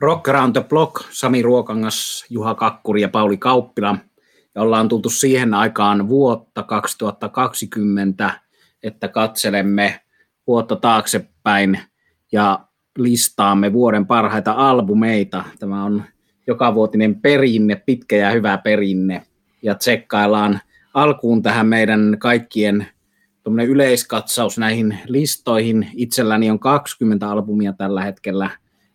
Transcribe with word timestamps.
Rock 0.00 0.28
Around 0.28 0.52
the 0.52 0.64
Block, 0.68 1.02
Sami 1.10 1.42
Ruokangas, 1.42 2.26
Juha 2.30 2.54
Kakkuri 2.54 3.00
ja 3.00 3.08
Pauli 3.08 3.36
Kauppila. 3.36 3.96
Ja 4.54 4.62
ollaan 4.62 4.88
tultu 4.88 5.10
siihen 5.10 5.54
aikaan 5.54 6.08
vuotta 6.08 6.62
2020, 6.62 8.30
että 8.82 9.08
katselemme 9.08 10.00
vuotta 10.46 10.76
taaksepäin 10.76 11.78
ja 12.32 12.60
listaamme 12.98 13.72
vuoden 13.72 14.06
parhaita 14.06 14.52
albumeita. 14.52 15.44
Tämä 15.58 15.84
on 15.84 16.04
jokavuotinen 16.46 17.20
perinne, 17.20 17.76
pitkä 17.86 18.16
ja 18.16 18.30
hyvä 18.30 18.58
perinne. 18.58 19.22
Ja 19.62 19.74
tsekkaillaan 19.74 20.60
alkuun 20.94 21.42
tähän 21.42 21.66
meidän 21.66 22.16
kaikkien 22.18 22.86
yleiskatsaus 23.68 24.58
näihin 24.58 24.98
listoihin. 25.06 25.88
Itselläni 25.94 26.50
on 26.50 26.58
20 26.58 27.30
albumia 27.30 27.72
tällä 27.72 28.02
hetkellä. 28.02 28.50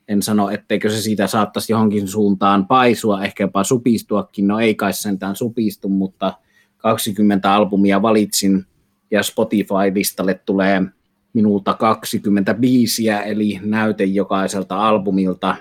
En 0.08 0.22
sano, 0.22 0.50
etteikö 0.50 0.90
se 0.90 1.02
siitä 1.02 1.28
saattaisi 1.28 1.74
johonkin 1.74 2.08
suuntaan 2.08 2.68
paisua, 2.68 3.24
ehkä 3.24 3.44
jopa 3.44 3.64
supistuakin. 3.64 4.48
No 4.48 4.60
ei 4.60 4.76
kai 4.76 4.94
sentään 4.94 5.36
supistu, 5.36 5.90
mutta 5.90 6.34
20 6.78 7.54
albumia 7.54 8.02
valitsin 8.02 8.66
ja 9.12 9.24
Spotify-listalle 9.24 10.40
tulee 10.46 10.82
minulta 11.34 11.74
20 11.74 12.54
biisiä, 12.54 13.22
eli 13.22 13.60
näyte 13.64 14.04
jokaiselta 14.04 14.88
albumilta. 14.88 15.56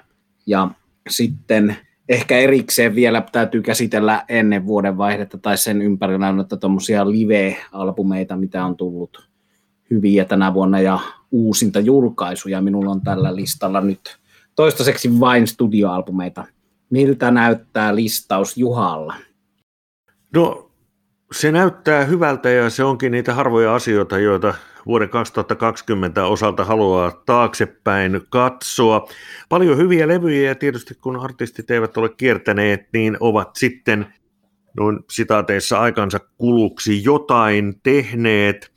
Ja 0.47 0.69
sitten 1.09 1.77
ehkä 2.09 2.39
erikseen 2.39 2.95
vielä 2.95 3.23
täytyy 3.33 3.63
käsitellä 3.63 4.25
ennen 4.29 4.67
vuoden 4.67 4.99
vaihdetta 4.99 5.39
tai 5.39 5.59
sen 5.59 5.83
ympärillä 5.83 6.33
noita 6.33 6.57
tuommoisia 6.57 7.11
live-albumeita, 7.11 8.37
mitä 8.37 8.65
on 8.65 8.77
tullut 8.77 9.29
hyviä 9.91 10.25
tänä 10.25 10.55
vuonna 10.55 10.81
ja 10.81 10.99
uusinta 11.31 11.81
julkaisuja. 11.81 12.61
Minulla 12.61 12.91
on 12.91 13.01
tällä 13.01 13.37
listalla 13.37 13.81
nyt 13.81 14.19
toistaiseksi 14.57 15.21
vain 15.21 15.47
studioalbumeita. 15.47 16.45
Miltä 16.91 17.31
näyttää 17.31 17.95
listaus 17.95 18.57
Juhalla? 18.57 19.15
No, 20.35 20.71
se 21.33 21.53
näyttää 21.53 22.05
hyvältä 22.05 22.51
ja 22.51 22.71
se 22.71 22.85
onkin 22.85 23.13
niitä 23.13 23.35
harvoja 23.35 23.75
asioita, 23.75 24.19
joita 24.19 24.55
vuoden 24.87 25.09
2020 25.09 26.27
osalta 26.27 26.65
haluaa 26.65 27.23
taaksepäin 27.27 28.21
katsoa. 28.31 29.09
Paljon 29.49 29.79
hyviä 29.79 30.09
levyjä 30.09 30.49
ja 30.49 30.55
tietysti 30.55 30.95
kun 30.95 31.21
artistit 31.21 31.71
eivät 31.71 31.97
ole 31.97 32.09
kiertäneet, 32.09 32.89
niin 32.93 33.17
ovat 33.21 33.57
sitten 33.57 34.07
noin 34.77 34.99
sitaateissa 35.11 35.79
aikansa 35.81 36.19
kuluksi 36.39 37.05
jotain 37.05 37.81
tehneet. 37.83 38.71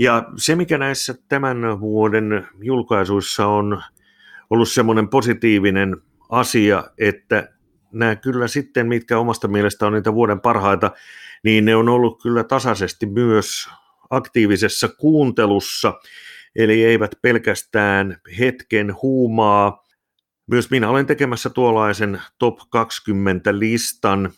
Ja 0.00 0.24
se, 0.36 0.56
mikä 0.56 0.78
näissä 0.78 1.14
tämän 1.28 1.80
vuoden 1.80 2.48
julkaisuissa 2.62 3.46
on 3.46 3.82
ollut 4.50 4.68
semmoinen 4.68 5.08
positiivinen 5.08 5.96
asia, 6.28 6.84
että 6.98 7.48
nämä 7.92 8.16
kyllä 8.16 8.48
sitten, 8.48 8.86
mitkä 8.86 9.18
omasta 9.18 9.48
mielestä 9.48 9.86
on 9.86 9.92
niitä 9.92 10.14
vuoden 10.14 10.40
parhaita, 10.40 10.90
niin 11.44 11.64
ne 11.64 11.76
on 11.76 11.88
ollut 11.88 12.22
kyllä 12.22 12.44
tasaisesti 12.44 13.06
myös 13.06 13.68
aktiivisessa 14.10 14.88
kuuntelussa, 14.88 15.94
eli 16.56 16.84
eivät 16.84 17.10
pelkästään 17.22 18.20
hetken 18.38 18.94
huumaa. 19.02 19.84
Myös 20.46 20.70
minä 20.70 20.90
olen 20.90 21.06
tekemässä 21.06 21.50
tuollaisen 21.50 22.22
top 22.38 22.58
20 22.70 23.58
listan. 23.58 24.30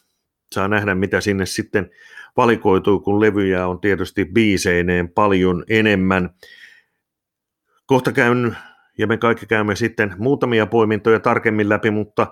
Saa 0.54 0.68
nähdä, 0.68 0.94
mitä 0.94 1.20
sinne 1.20 1.46
sitten 1.46 1.90
valikoituu, 2.36 3.00
kun 3.00 3.20
levyjä 3.20 3.66
on 3.66 3.80
tietysti 3.80 4.24
biiseineen 4.24 5.08
paljon 5.08 5.64
enemmän. 5.68 6.30
Kohta 7.86 8.12
käyn, 8.12 8.56
ja 9.00 9.06
me 9.06 9.16
kaikki 9.16 9.46
käymme 9.46 9.76
sitten 9.76 10.14
muutamia 10.18 10.66
poimintoja 10.66 11.20
tarkemmin 11.20 11.68
läpi, 11.68 11.90
mutta 11.90 12.26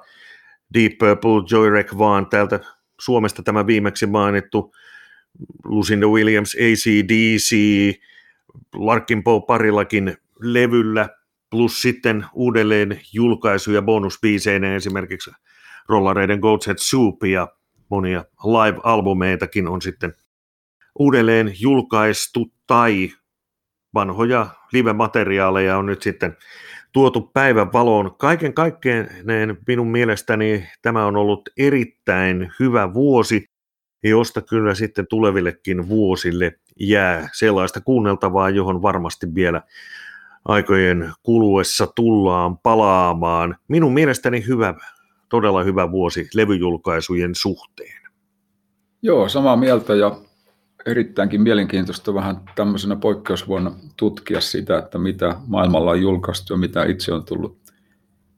Deep 0.75 0.93
Purple, 0.99 1.43
Joyrek 1.51 1.99
vaan 1.99 2.27
täältä 2.27 2.61
Suomesta 3.01 3.43
tämä 3.43 3.67
viimeksi 3.67 4.07
mainittu 4.07 4.75
Lucinda 5.65 6.07
Williams, 6.07 6.55
ACDC, 6.55 7.57
Larkin 8.75 9.23
Poe 9.23 9.41
parillakin 9.47 10.17
levyllä, 10.41 11.09
plus 11.51 11.83
sitten 11.83 12.27
uudelleen 12.33 13.01
julkaisuja 13.13 13.83
bonusbiiseineen 13.83 14.75
esimerkiksi 14.75 15.31
rollareiden 15.89 16.39
Goat's 16.39 16.67
Head 16.67 16.79
Soup 16.79 17.25
ja 17.25 17.49
monia 17.91 18.25
live-albumeitakin 18.45 19.69
on 19.69 19.83
sitten 19.83 20.15
uudelleen 20.99 21.55
julkaistu 21.61 22.53
tai 22.67 23.11
vanhoja 23.95 24.47
live-materiaaleja 24.73 25.79
on 25.79 25.87
nyt 25.87 26.03
sitten 26.03 26.37
tuotu 26.93 27.21
päivän 27.21 27.73
valoon. 27.73 28.17
Kaiken 28.19 28.55
kaikkeen 28.55 29.09
minun 29.67 29.91
mielestäni 29.91 30.69
tämä 30.83 31.07
on 31.07 31.17
ollut 31.17 31.49
erittäin 31.57 32.53
hyvä 32.61 32.95
vuosi 32.95 33.45
josta 34.05 34.43
kyllä 34.43 34.75
sitten 34.75 35.07
tulevillekin 35.07 35.89
vuosille 35.89 36.53
jää 36.81 37.29
sellaista 37.33 37.81
kuunneltavaa, 37.81 38.51
johon 38.51 38.83
varmasti 38.83 39.35
vielä 39.35 39.63
aikojen 40.45 41.13
kuluessa 41.23 41.87
tullaan 41.87 42.59
palaamaan. 42.59 43.57
Minun 43.69 43.95
mielestäni 43.95 44.47
hyvä, 44.47 44.75
todella 45.29 45.63
hyvä 45.63 45.91
vuosi 45.91 46.29
levyjulkaisujen 46.35 47.35
suhteen. 47.35 48.03
Joo, 49.03 49.29
samaa 49.29 49.57
mieltä 49.57 49.95
ja 49.95 50.17
erittäinkin 50.89 51.43
mielenkiintoista 51.43 52.15
vähän 52.15 52.37
tämmöisenä 52.55 52.97
poikkeusvuonna 52.97 53.73
tutkia 53.97 54.41
sitä, 54.41 54.79
että 54.79 54.99
mitä 54.99 55.37
maailmalla 55.47 55.91
on 55.91 56.03
julkaistu 56.03 56.53
ja 56.53 56.59
mitä 56.59 56.85
itse 56.85 57.13
on 57.13 57.25
tullut 57.25 57.59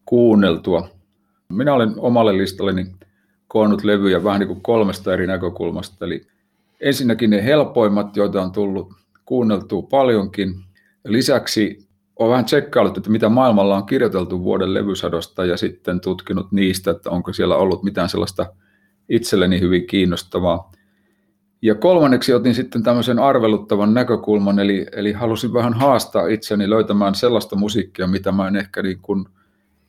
kuunneltua. 0.04 0.88
Minä 1.48 1.74
olen 1.74 1.94
omalle 1.96 2.38
listalleni 2.38 2.86
koonnut 3.48 3.84
levyjä 3.84 4.24
vähän 4.24 4.40
niin 4.40 4.48
kuin 4.48 4.62
kolmesta 4.62 5.12
eri 5.12 5.26
näkökulmasta. 5.26 6.04
Eli 6.04 6.26
ensinnäkin 6.80 7.30
ne 7.30 7.44
helpoimmat, 7.44 8.16
joita 8.16 8.42
on 8.42 8.52
tullut 8.52 8.92
kuunneltua 9.24 9.82
paljonkin. 9.82 10.54
Lisäksi 11.04 11.88
olen 12.16 12.30
vähän 12.30 12.44
tsekkaillut, 12.44 12.96
että 12.96 13.10
mitä 13.10 13.28
maailmalla 13.28 13.76
on 13.76 13.86
kirjoiteltu 13.86 14.44
vuoden 14.44 14.74
levysadosta 14.74 15.44
ja 15.44 15.56
sitten 15.56 16.00
tutkinut 16.00 16.52
niistä, 16.52 16.90
että 16.90 17.10
onko 17.10 17.32
siellä 17.32 17.56
ollut 17.56 17.82
mitään 17.82 18.08
sellaista 18.08 18.46
itselleni 19.08 19.60
hyvin 19.60 19.86
kiinnostavaa. 19.86 20.72
Ja 21.62 21.74
kolmanneksi 21.74 22.34
otin 22.34 22.54
sitten 22.54 22.82
tämmöisen 22.82 23.18
arveluttavan 23.18 23.94
näkökulman, 23.94 24.58
eli, 24.58 24.86
eli 24.92 25.12
halusin 25.12 25.52
vähän 25.52 25.74
haastaa 25.74 26.26
itseni 26.26 26.70
löytämään 26.70 27.14
sellaista 27.14 27.56
musiikkia, 27.56 28.06
mitä 28.06 28.32
mä 28.32 28.48
en 28.48 28.56
ehkä 28.56 28.82
niin 28.82 28.98
kuin 29.02 29.24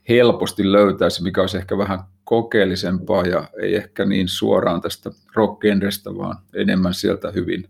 helposti 0.09 0.72
löytäisi, 0.72 1.24
mikä 1.24 1.42
olisi 1.42 1.58
ehkä 1.58 1.78
vähän 1.78 2.00
kokeellisempaa 2.24 3.26
ja 3.26 3.48
ei 3.62 3.76
ehkä 3.76 4.06
niin 4.06 4.28
suoraan 4.28 4.82
tästä 4.82 5.12
rock 5.36 5.64
vaan 6.18 6.38
enemmän 6.56 6.94
sieltä 6.94 7.32
hyvin 7.32 7.64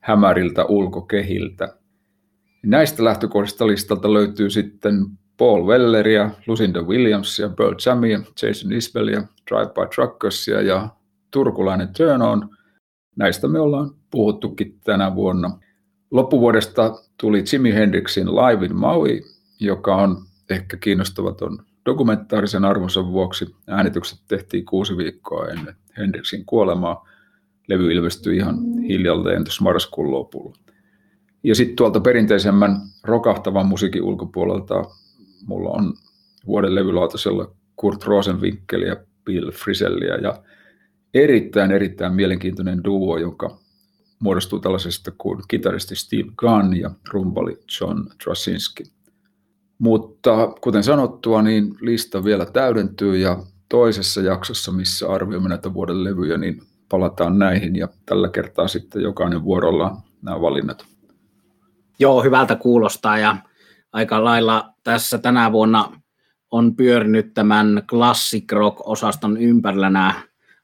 hämäriltä 0.00 0.64
ulkokehiltä. 0.64 1.74
Näistä 2.62 3.04
lähtökohdista 3.04 3.66
listalta 3.66 4.12
löytyy 4.12 4.50
sitten 4.50 4.94
Paul 5.36 5.66
Welleria, 5.66 6.30
Lucinda 6.46 6.82
Williamsia, 6.82 7.48
Pearl 7.48 7.74
Jamia, 7.86 8.20
Jason 8.42 8.72
Isbelia, 8.72 9.22
Drive 9.50 9.66
by 9.66 9.94
Truckersia 9.94 10.62
ja 10.62 10.88
turkulainen 11.30 11.88
Turn 11.96 12.22
On. 12.22 12.57
Näistä 13.18 13.48
me 13.48 13.60
ollaan 13.60 13.90
puhuttukin 14.10 14.78
tänä 14.84 15.14
vuonna. 15.14 15.58
Loppuvuodesta 16.10 16.94
tuli 17.20 17.44
Jimi 17.52 17.74
Hendrixin 17.74 18.26
Live 18.26 18.66
in 18.66 18.76
Maui, 18.76 19.22
joka 19.60 19.96
on 19.96 20.16
ehkä 20.50 20.76
kiinnostavaton 20.76 21.58
Dokumentaarisen 21.86 22.64
arvonsa 22.64 23.06
vuoksi 23.06 23.54
äänitykset 23.66 24.18
tehtiin 24.28 24.64
kuusi 24.64 24.96
viikkoa 24.96 25.48
ennen 25.48 25.76
Hendrixin 25.98 26.44
kuolemaa. 26.44 27.08
Levy 27.68 27.92
ilmestyi 27.92 28.36
ihan 28.36 28.78
hiljalleen 28.88 29.44
tuossa 29.44 29.64
marraskuun 29.64 30.10
lopulla. 30.10 30.56
Ja 31.42 31.54
sitten 31.54 31.76
tuolta 31.76 32.00
perinteisemmän 32.00 32.80
rokahtavan 33.04 33.66
musiikin 33.66 34.02
ulkopuolelta 34.02 34.84
mulla 35.46 35.70
on 35.70 35.94
vuoden 36.46 36.74
levylautasella 36.74 37.50
Kurt 37.76 38.04
Rosenwinkel 38.04 38.82
ja 38.82 38.96
Bill 39.24 39.50
Frisellia 39.50 40.16
ja 40.16 40.42
erittäin, 41.14 41.70
erittäin 41.70 42.14
mielenkiintoinen 42.14 42.84
duo, 42.84 43.18
joka 43.18 43.58
muodostuu 44.18 44.58
tällaisesta 44.60 45.12
kuin 45.18 45.42
kitaristi 45.48 45.96
Steve 45.96 46.32
Gunn 46.36 46.76
ja 46.76 46.90
rumpali 47.08 47.58
John 47.80 48.04
Trasinski. 48.24 48.84
Mutta 49.78 50.52
kuten 50.60 50.84
sanottua, 50.84 51.42
niin 51.42 51.74
lista 51.80 52.24
vielä 52.24 52.46
täydentyy 52.46 53.16
ja 53.16 53.42
toisessa 53.68 54.20
jaksossa, 54.20 54.72
missä 54.72 55.08
arvioimme 55.12 55.48
näitä 55.48 55.74
vuoden 55.74 56.04
levyjä, 56.04 56.38
niin 56.38 56.62
palataan 56.88 57.38
näihin 57.38 57.76
ja 57.76 57.88
tällä 58.06 58.28
kertaa 58.28 58.68
sitten 58.68 59.02
jokainen 59.02 59.44
vuorolla 59.44 59.96
nämä 60.22 60.40
valinnat. 60.40 60.86
Joo, 61.98 62.22
hyvältä 62.22 62.56
kuulostaa 62.56 63.18
ja 63.18 63.36
aika 63.92 64.24
lailla 64.24 64.74
tässä 64.84 65.18
tänä 65.18 65.52
vuonna 65.52 66.00
on 66.50 66.76
pyörinyt 66.76 67.34
tämän 67.34 67.82
classic 67.86 68.52
rock-osaston 68.52 69.36
ympärillä 69.36 69.90
nämä 69.90 70.14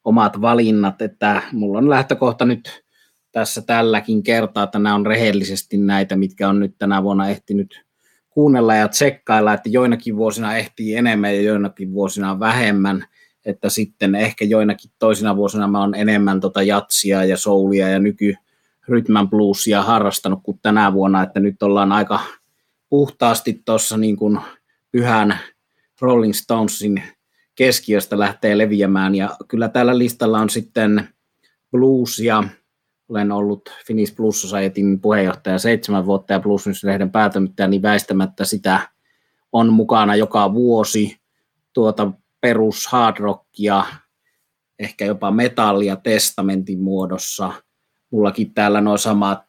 omat 0.05 0.41
valinnat, 0.41 1.03
että 1.03 1.43
mulla 1.53 1.79
on 1.79 1.91
lähtökohta 1.91 2.45
nyt 2.45 2.85
tässä 3.33 3.63
tälläkin 3.63 4.23
kertaa, 4.23 4.65
että 4.65 4.79
nämä 4.79 4.95
on 4.95 5.07
rehellisesti 5.07 5.77
näitä, 5.77 6.17
mitkä 6.17 6.49
on 6.49 6.61
nyt 6.61 6.75
tänä 6.79 7.03
vuonna 7.03 7.29
ehtinyt 7.29 7.85
kuunnella 8.31 8.75
ja 8.75 8.89
tsekkailla, 8.89 9.55
että 9.55 9.69
joinakin 9.69 10.17
vuosina 10.17 10.57
ehtii 10.57 10.97
enemmän 10.97 11.35
ja 11.35 11.43
joinakin 11.43 11.93
vuosina 11.93 12.41
vähemmän, 12.41 13.05
että 13.45 13.69
sitten 13.69 14.15
ehkä 14.15 14.45
joinakin 14.45 14.91
toisina 14.99 15.37
vuosina 15.37 15.69
mä 15.69 15.81
oon 15.81 15.95
enemmän 15.95 16.41
tota 16.41 16.63
jatsia 16.63 17.25
ja 17.25 17.37
soulia 17.37 17.89
ja 17.89 17.99
nyky 17.99 18.35
rytmän 18.89 19.31
bluesia 19.31 19.83
harrastanut 19.83 20.41
kuin 20.43 20.59
tänä 20.63 20.93
vuonna, 20.93 21.23
että 21.23 21.41
nyt 21.41 21.63
ollaan 21.63 21.93
aika 21.93 22.21
puhtaasti 22.89 23.63
tuossa 23.65 23.97
niin 23.97 24.17
kuin 24.17 24.41
pyhän 24.91 25.39
Rolling 26.01 26.35
Stonesin 26.35 27.03
keskiöstä 27.55 28.19
lähtee 28.19 28.59
leviämään 28.59 29.15
ja 29.15 29.37
kyllä 29.49 29.69
tällä 29.69 29.99
listalla 29.99 30.39
on 30.39 30.51
sitten 30.51 31.09
bluesia, 31.71 32.45
olen 33.09 33.33
ollut 33.33 33.71
Finnish 33.87 34.17
Blues 34.17 34.43
Societyn 34.43 35.01
puheenjohtaja 35.01 35.59
seitsemän 35.59 36.07
vuotta 36.07 36.33
ja 36.33 36.41
Blues 36.41 36.67
News-lehden 36.67 37.11
päätämyttäjä, 37.11 37.67
niin 37.69 37.83
väistämättä 37.83 38.45
sitä 38.45 38.89
on 39.53 39.73
mukana 39.73 40.17
joka 40.17 40.55
vuosi 40.55 41.21
tuota 41.73 42.13
perus 42.41 42.87
hard 42.87 43.17
rockia, 43.19 43.85
ehkä 44.79 45.05
jopa 45.05 45.31
metallia 45.31 45.97
testamentin 45.97 46.81
muodossa. 46.83 47.53
Mullakin 48.11 48.55
täällä 48.55 48.81
nuo 48.81 48.99
samat 48.99 49.45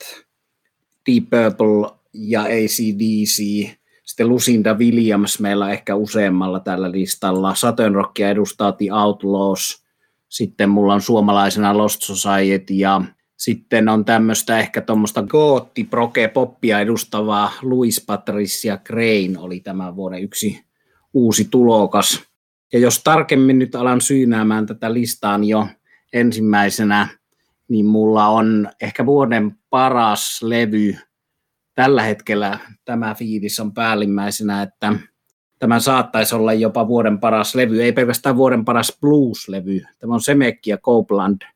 Deep 1.05 1.23
Purple 1.29 1.99
ja 2.13 2.41
ACDC, 2.41 3.69
sitten 4.05 4.29
Lucinda 4.29 4.73
Williams 4.73 5.39
meillä 5.39 5.71
ehkä 5.71 5.95
useammalla 5.95 6.59
tällä 6.59 6.91
listalla. 6.91 7.55
Saturn 7.55 7.95
Rockia 7.95 8.29
edustaa 8.29 8.71
The 8.71 8.93
Outlaws, 8.93 9.85
sitten 10.29 10.69
mulla 10.69 10.93
on 10.93 11.01
suomalaisena 11.01 11.77
Lost 11.77 12.01
Society 12.01 12.73
ja 12.73 13.01
sitten 13.37 13.89
on 13.89 14.05
tämmöistä 14.05 14.59
ehkä 14.59 14.81
tuommoista 14.81 15.23
gootti 15.23 15.83
proke 15.83 16.27
poppia 16.27 16.79
edustavaa 16.79 17.51
Louis 17.61 18.03
Patricia 18.07 18.77
Crane 18.77 19.39
oli 19.39 19.59
tämän 19.59 19.95
vuoden 19.95 20.23
yksi 20.23 20.65
uusi 21.13 21.47
tulokas. 21.51 22.23
Ja 22.73 22.79
jos 22.79 23.03
tarkemmin 23.03 23.59
nyt 23.59 23.75
alan 23.75 24.01
syynäämään 24.01 24.65
tätä 24.65 24.93
listaa 24.93 25.37
niin 25.37 25.49
jo 25.49 25.67
ensimmäisenä, 26.13 27.07
niin 27.67 27.85
mulla 27.85 28.27
on 28.27 28.69
ehkä 28.81 29.05
vuoden 29.05 29.57
paras 29.69 30.43
levy. 30.43 30.95
Tällä 31.75 32.01
hetkellä 32.01 32.59
tämä 32.85 33.15
fiilis 33.15 33.59
on 33.59 33.73
päällimmäisenä, 33.73 34.61
että 34.61 34.93
tämä 35.59 35.79
saattaisi 35.79 36.35
olla 36.35 36.53
jopa 36.53 36.87
vuoden 36.87 37.19
paras 37.19 37.55
levy, 37.55 37.83
ei 37.83 37.91
pelkästään 37.91 38.35
vuoden 38.35 38.65
paras 38.65 38.97
blues-levy. 39.01 39.81
Tämä 39.99 40.13
on 40.13 40.21
Semekki 40.21 40.69
ja 40.69 40.77
Copeland– 40.77 41.41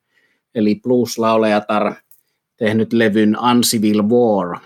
eli 0.55 0.75
blues-laulejatar, 0.75 1.93
tehnyt 2.57 2.93
levyn 2.93 3.37
Uncivil 3.51 4.03
War. 4.03 4.59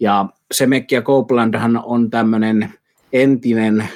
Ja 0.00 0.26
Semekki 0.52 0.94
ja 0.94 1.02
Copelandhan 1.02 1.84
on 1.84 2.10
tämmöinen 2.10 2.74
entinen 3.12 3.88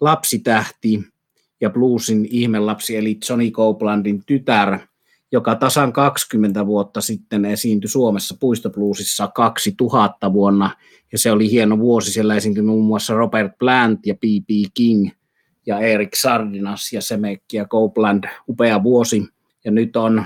lapsitähti 0.00 1.04
ja 1.60 1.70
bluesin 1.70 2.26
ihmelapsi, 2.30 2.96
eli 2.96 3.18
Johnny 3.28 3.50
Copelandin 3.50 4.22
tytär, 4.26 4.78
joka 5.32 5.54
tasan 5.54 5.92
20 5.92 6.66
vuotta 6.66 7.00
sitten 7.00 7.44
esiintyi 7.44 7.88
Suomessa 7.88 8.36
puistobluesissa 8.40 9.28
2000 9.28 10.32
vuonna, 10.32 10.76
ja 11.12 11.18
se 11.18 11.32
oli 11.32 11.50
hieno 11.50 11.78
vuosi, 11.78 12.12
siellä 12.12 12.34
esiintyi 12.34 12.62
muun 12.62 12.86
muassa 12.86 13.14
Robert 13.14 13.52
Plant 13.58 14.06
ja 14.06 14.14
B.B. 14.14 14.70
King 14.74 15.10
ja 15.66 15.78
Erik 15.78 16.14
Sardinas 16.14 16.92
ja 16.92 17.02
Semekki 17.02 17.56
ja 17.56 17.64
Copeland, 17.64 18.24
upea 18.48 18.82
vuosi, 18.82 19.28
ja 19.64 19.70
nyt 19.70 19.96
on 19.96 20.24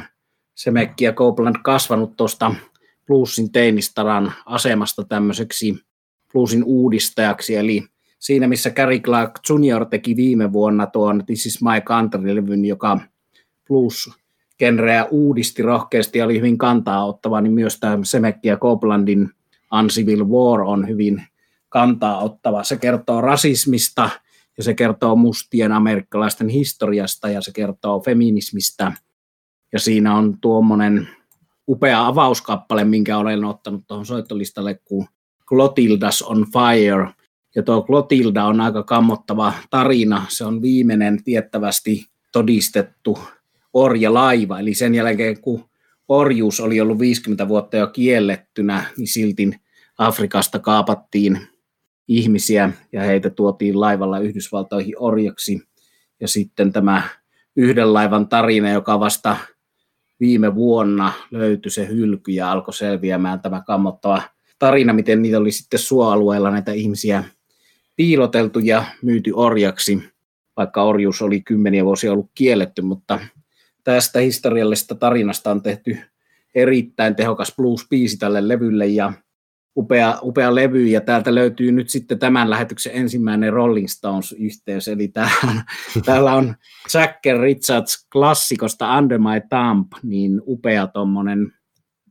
Semekki 0.55 1.05
ja 1.05 1.13
Copeland 1.13 1.57
kasvanut 1.63 2.17
tuosta 2.17 2.55
bluesin 3.07 3.53
teinistaran 3.53 4.33
asemasta 4.47 5.05
tämmöiseksi 5.05 5.75
bluesin 6.33 6.65
uudistajaksi, 6.65 7.57
eli 7.57 7.85
siinä 8.19 8.49
missä 8.49 8.71
Gary 8.71 8.99
Clark 8.99 9.41
Jr. 9.49 9.87
teki 9.87 10.17
viime 10.17 10.53
vuonna 10.53 10.87
tuon 10.87 11.27
This 11.27 11.47
is 11.47 11.63
my 11.63 11.81
country-levyn, 11.81 12.65
joka 12.65 13.01
blues 13.69 14.11
genreä 14.59 15.05
uudisti 15.05 15.63
rohkeasti 15.63 16.19
ja 16.19 16.25
oli 16.25 16.37
hyvin 16.37 16.59
kantaa 16.59 17.07
ottava, 17.07 17.41
niin 17.41 17.53
myös 17.53 17.81
tämä 17.81 17.99
Semekki 18.03 18.49
ja 18.49 18.57
Copelandin 18.57 19.31
Uncivil 19.81 20.25
War 20.25 20.61
on 20.61 20.89
hyvin 20.89 21.23
kantaa 21.69 22.19
ottava. 22.19 22.63
Se 22.63 22.77
kertoo 22.77 23.21
rasismista 23.21 24.11
ja 24.57 24.63
se 24.63 24.75
kertoo 24.75 25.17
mustien 25.17 25.73
amerikkalaisten 25.73 26.49
historiasta 26.49 27.29
ja 27.29 27.41
se 27.41 27.53
kertoo 27.53 28.01
feminismistä– 28.01 28.93
ja 29.73 29.81
siinä 29.81 30.17
on 30.17 30.41
tuommoinen 30.41 31.09
upea 31.69 32.07
avauskappale, 32.07 32.85
minkä 32.85 33.19
olen 33.19 33.45
ottanut 33.45 33.87
tuohon 33.87 34.07
soittolistalle, 34.07 34.81
kuin 34.85 35.09
Clotildas 35.49 36.23
on 36.23 36.47
Fire. 36.53 37.09
Ja 37.55 37.63
tuo 37.63 37.83
Clotilda 37.83 38.45
on 38.45 38.61
aika 38.61 38.83
kammottava 38.83 39.53
tarina. 39.71 40.27
Se 40.29 40.45
on 40.45 40.63
viimeinen 40.63 41.25
tiettävästi 41.25 42.07
todistettu 42.33 43.19
orjalaiva. 43.77 44.61
Eli 44.61 44.75
sen 44.75 44.95
jälkeen, 44.95 45.41
kun 45.41 45.65
orjuus 46.09 46.61
oli 46.61 46.81
ollut 46.81 46.99
50 46.99 47.49
vuotta 47.49 47.77
jo 47.77 47.87
kiellettynä, 47.87 48.85
niin 48.97 49.09
silti 49.09 49.51
Afrikasta 49.99 50.59
kaapattiin 50.59 51.41
ihmisiä 52.09 52.71
ja 52.93 53.03
heitä 53.03 53.31
tuotiin 53.31 53.81
laivalla 53.81 54.19
Yhdysvaltoihin 54.19 54.95
orjaksi. 54.99 55.61
Ja 56.21 56.29
sitten 56.29 56.73
tämä 56.73 57.03
yhden 57.57 57.93
laivan 57.93 58.29
tarina, 58.29 58.71
joka 58.71 59.01
vasta 59.01 59.37
viime 60.21 60.55
vuonna 60.55 61.13
löytyi 61.31 61.71
se 61.71 61.89
hylky 61.89 62.33
ja 62.33 62.53
alkoi 62.53 62.75
selviämään 62.75 63.41
tämä 63.41 63.63
kammottava 63.67 64.23
tarina, 64.59 64.93
miten 64.93 65.23
niitä 65.23 65.39
oli 65.39 65.53
sitten 65.53 65.81
suoalueella 65.81 66.51
näitä 66.51 66.73
ihmisiä 66.73 67.25
piiloteltu 67.97 68.59
ja 68.59 68.85
myyty 69.03 69.33
orjaksi, 69.35 70.03
vaikka 70.57 70.83
orjuus 70.83 71.23
oli 71.23 71.41
kymmeniä 71.41 71.85
vuosia 71.85 72.13
ollut 72.13 72.31
kielletty, 72.35 72.83
mutta 72.83 73.21
tästä 73.87 74.21
historiallisesta 74.21 74.95
tarinasta 74.95 75.51
on 75.51 75.63
tehty 75.63 75.99
erittäin 76.55 77.17
tehokas 77.17 77.53
blues-biisi 77.57 78.17
tälle 78.19 78.49
levylle 78.49 78.87
ja 78.87 79.13
upea, 79.77 80.19
upea 80.23 80.55
levy, 80.55 80.87
ja 80.87 81.01
täältä 81.01 81.35
löytyy 81.35 81.73
nyt 81.73 81.91
sitten 81.91 82.19
tämän 82.19 82.51
lähetyksen 82.51 82.93
ensimmäinen 82.95 83.53
Rolling 83.53 83.89
Stones-yhteys, 83.89 84.89
eli 84.89 85.09
täällä, 85.09 85.65
täällä 86.07 86.35
on 86.35 86.55
Jacker 86.95 87.41
Richards 87.41 88.09
klassikosta 88.13 88.99
Under 88.99 89.19
My 89.19 89.41
Thumb, 89.49 89.93
niin 90.03 90.43
upea 90.47 90.87
tuommoinen 90.87 91.53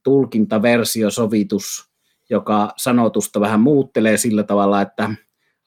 tulkintaversio, 0.03 1.11
sovitus, 1.11 1.89
joka 2.29 2.73
sanotusta 2.77 3.39
vähän 3.39 3.59
muuttelee 3.59 4.17
sillä 4.17 4.43
tavalla, 4.43 4.81
että 4.81 5.09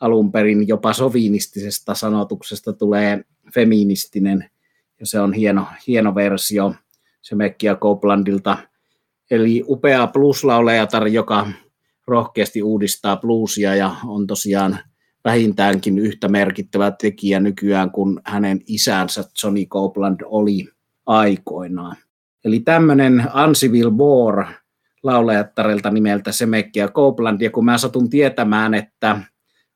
alun 0.01 0.33
perin 0.33 0.69
jopa 0.69 0.93
sovinistisesta 0.93 1.95
sanotuksesta 1.95 2.73
tulee 2.73 3.25
feministinen, 3.55 4.51
ja 5.01 5.07
se 5.07 5.21
on 5.21 5.33
hieno, 5.33 5.67
hieno 5.87 6.15
versio 6.15 6.75
se 7.23 7.35
Mekkia 7.35 7.77
Copelandilta. 7.77 8.59
Eli 9.31 9.65
upea 9.69 10.07
pluslaulejatar, 10.07 11.07
joka 11.07 11.47
rohkeasti 12.07 12.63
uudistaa 12.63 13.17
bluesia 13.17 13.75
ja 13.75 13.97
on 14.07 14.27
tosiaan 14.27 14.79
vähintäänkin 15.25 15.99
yhtä 15.99 16.29
merkittävä 16.29 16.91
tekijä 16.91 17.41
nykyään 17.41 17.91
kuin 17.91 18.21
hänen 18.25 18.61
isänsä 18.67 19.25
Johnny 19.43 19.65
Copeland 19.65 20.21
oli 20.25 20.69
aikoinaan. 21.07 21.97
Eli 22.45 22.61
tämmöinen 22.61 23.27
Uncivil 23.47 23.91
War 23.91 24.47
laulajattarilta 25.03 25.91
nimeltä 25.91 26.33
Semekki 26.33 26.79
ja 26.79 26.89
Copeland, 26.89 27.41
ja 27.41 27.51
kun 27.51 27.65
mä 27.65 27.79
satun 27.79 28.11
tietämään, 28.11 28.75
että 28.75 29.21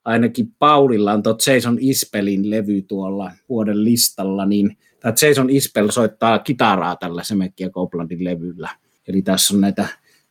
ainakin 0.04 0.48
Paulilla 0.58 1.12
on 1.12 1.22
tuo 1.22 1.36
Jason 1.46 1.78
Ispelin 1.80 2.50
levy 2.50 2.82
tuolla 2.82 3.32
vuoden 3.48 3.84
listalla, 3.84 4.46
niin 4.46 4.76
tämä 5.02 5.14
Jason 5.22 5.50
Ispel 5.50 5.90
soittaa 5.90 6.38
kitaraa 6.38 6.96
tällä 6.96 7.22
Semekki 7.24 7.62
ja 7.62 7.70
levyllä. 8.24 8.68
Eli 9.08 9.22
tässä 9.22 9.54
on 9.54 9.60
näitä 9.60 9.88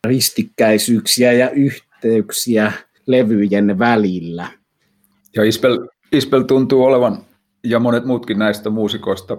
ristikkäisyyksiä 0.07 1.31
ja 1.31 1.49
yh- 1.49 1.91
yhteyksiä 2.05 2.71
levyjen 3.07 3.79
välillä. 3.79 4.47
Ja 5.35 5.43
Ispel, 5.43 5.87
Ispel 6.11 6.41
tuntuu 6.41 6.83
olevan, 6.83 7.17
ja 7.63 7.79
monet 7.79 8.05
muutkin 8.05 8.39
näistä 8.39 8.69
muusikoista, 8.69 9.37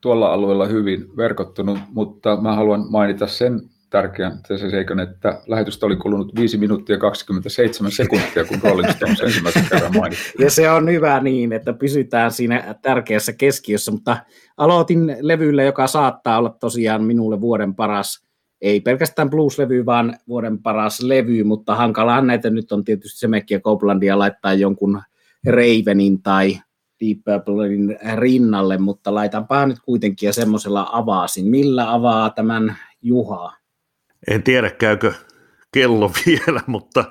tuolla 0.00 0.32
alueella 0.32 0.66
hyvin 0.66 1.16
verkottunut, 1.16 1.78
mutta 1.92 2.40
mä 2.40 2.54
haluan 2.54 2.86
mainita 2.90 3.26
sen 3.26 3.70
tärkeän 3.90 4.40
se 4.48 4.70
seikon, 4.70 5.00
että 5.00 5.40
lähetystä 5.46 5.86
oli 5.86 5.96
kulunut 5.96 6.34
5 6.34 6.58
minuuttia 6.58 6.98
27 6.98 7.92
sekuntia, 7.92 8.44
kun 8.44 8.60
Rolling 8.62 8.90
Stones 8.90 9.20
ensimmäisen 9.20 9.66
kerran 9.70 9.96
mainittiin. 9.96 10.44
Ja 10.44 10.50
se 10.50 10.70
on 10.70 10.90
hyvä 10.90 11.20
niin, 11.20 11.52
että 11.52 11.72
pysytään 11.72 12.32
siinä 12.32 12.74
tärkeässä 12.82 13.32
keskiössä, 13.32 13.92
mutta 13.92 14.16
aloitin 14.56 15.16
levyllä, 15.20 15.62
joka 15.62 15.86
saattaa 15.86 16.38
olla 16.38 16.56
tosiaan 16.60 17.04
minulle 17.04 17.40
vuoden 17.40 17.74
paras 17.74 18.26
ei 18.60 18.80
pelkästään 18.80 19.30
blues-levy, 19.30 19.86
vaan 19.86 20.16
vuoden 20.28 20.62
paras 20.62 21.02
levy, 21.02 21.44
mutta 21.44 21.74
hankalahan 21.74 22.26
näitä 22.26 22.50
nyt 22.50 22.72
on 22.72 22.84
tietysti 22.84 23.18
se 23.18 23.28
ja 23.50 23.60
Copelandia 23.60 24.18
laittaa 24.18 24.54
jonkun 24.54 25.02
Ravenin 25.46 26.22
tai 26.22 26.58
Deep 27.00 27.18
Purplein 27.24 27.98
rinnalle, 28.16 28.78
mutta 28.78 29.14
laitanpa 29.14 29.66
nyt 29.66 29.78
kuitenkin 29.84 30.26
ja 30.26 30.32
semmoisella 30.32 30.88
avaasin. 30.92 31.46
Millä 31.46 31.94
avaa 31.94 32.30
tämän 32.30 32.76
Juha? 33.02 33.52
En 34.28 34.42
tiedä, 34.42 34.70
käykö, 34.70 35.12
kello 35.72 36.10
vielä, 36.26 36.60
mutta 36.66 37.04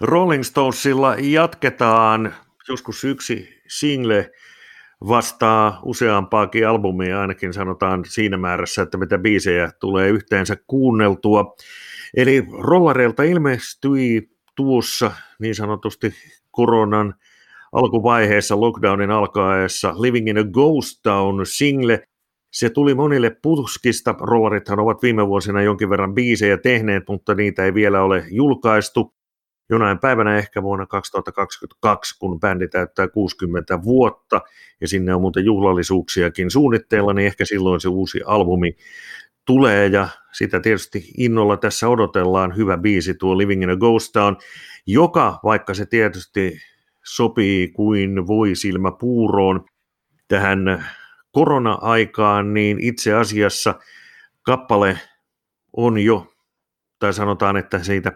Rolling 0.00 0.42
Stonesilla 0.42 1.16
jatketaan 1.18 2.34
joskus 2.68 3.04
yksi 3.04 3.62
single 3.68 4.30
vastaa 5.08 5.80
useampaakin 5.84 6.68
albumia, 6.68 7.20
ainakin 7.20 7.52
sanotaan 7.52 8.04
siinä 8.04 8.36
määrässä, 8.36 8.82
että 8.82 8.98
mitä 8.98 9.18
biisejä 9.18 9.70
tulee 9.80 10.08
yhteensä 10.08 10.56
kuunneltua. 10.66 11.54
Eli 12.16 12.44
Rollareilta 12.58 13.22
ilmestyi 13.22 14.30
tuossa 14.56 15.12
niin 15.38 15.54
sanotusti 15.54 16.14
koronan 16.50 17.14
alkuvaiheessa, 17.72 18.60
lockdownin 18.60 19.10
alkaessa, 19.10 19.94
Living 19.98 20.28
in 20.28 20.38
a 20.38 20.44
Ghost 20.44 21.00
Town 21.02 21.46
single. 21.46 22.08
Se 22.52 22.70
tuli 22.70 22.94
monille 22.94 23.36
puskista. 23.42 24.14
Rollarithan 24.20 24.80
ovat 24.80 25.02
viime 25.02 25.28
vuosina 25.28 25.62
jonkin 25.62 25.90
verran 25.90 26.14
biisejä 26.14 26.56
tehneet, 26.56 27.02
mutta 27.08 27.34
niitä 27.34 27.64
ei 27.64 27.74
vielä 27.74 28.02
ole 28.02 28.24
julkaistu. 28.30 29.14
Jonain 29.70 29.98
päivänä 29.98 30.38
ehkä 30.38 30.62
vuonna 30.62 30.86
2022, 30.86 32.18
kun 32.18 32.40
bändi 32.40 32.68
täyttää 32.68 33.08
60 33.08 33.82
vuotta, 33.82 34.40
ja 34.80 34.88
sinne 34.88 35.14
on 35.14 35.20
muuten 35.20 35.44
juhlallisuuksiakin 35.44 36.50
suunnitteilla, 36.50 37.12
niin 37.12 37.26
ehkä 37.26 37.44
silloin 37.44 37.80
se 37.80 37.88
uusi 37.88 38.20
albumi 38.26 38.76
tulee, 39.46 39.86
ja 39.86 40.08
sitä 40.32 40.60
tietysti 40.60 41.10
innolla 41.18 41.56
tässä 41.56 41.88
odotellaan. 41.88 42.56
Hyvä 42.56 42.78
biisi 42.78 43.14
tuo 43.14 43.38
Living 43.38 43.62
in 43.62 43.70
a 43.70 43.76
Ghost 43.76 44.12
Town, 44.12 44.36
joka, 44.86 45.38
vaikka 45.44 45.74
se 45.74 45.86
tietysti 45.86 46.58
sopii 47.04 47.68
kuin 47.68 48.26
voi 48.26 48.54
silmä 48.54 48.92
puuroon 49.00 49.64
tähän 50.28 50.84
korona-aikaan, 51.32 52.54
niin 52.54 52.80
itse 52.80 53.14
asiassa 53.14 53.74
kappale 54.42 54.98
on 55.76 55.98
jo, 55.98 56.32
tai 56.98 57.12
sanotaan, 57.12 57.56
että 57.56 57.82
siitä 57.82 58.12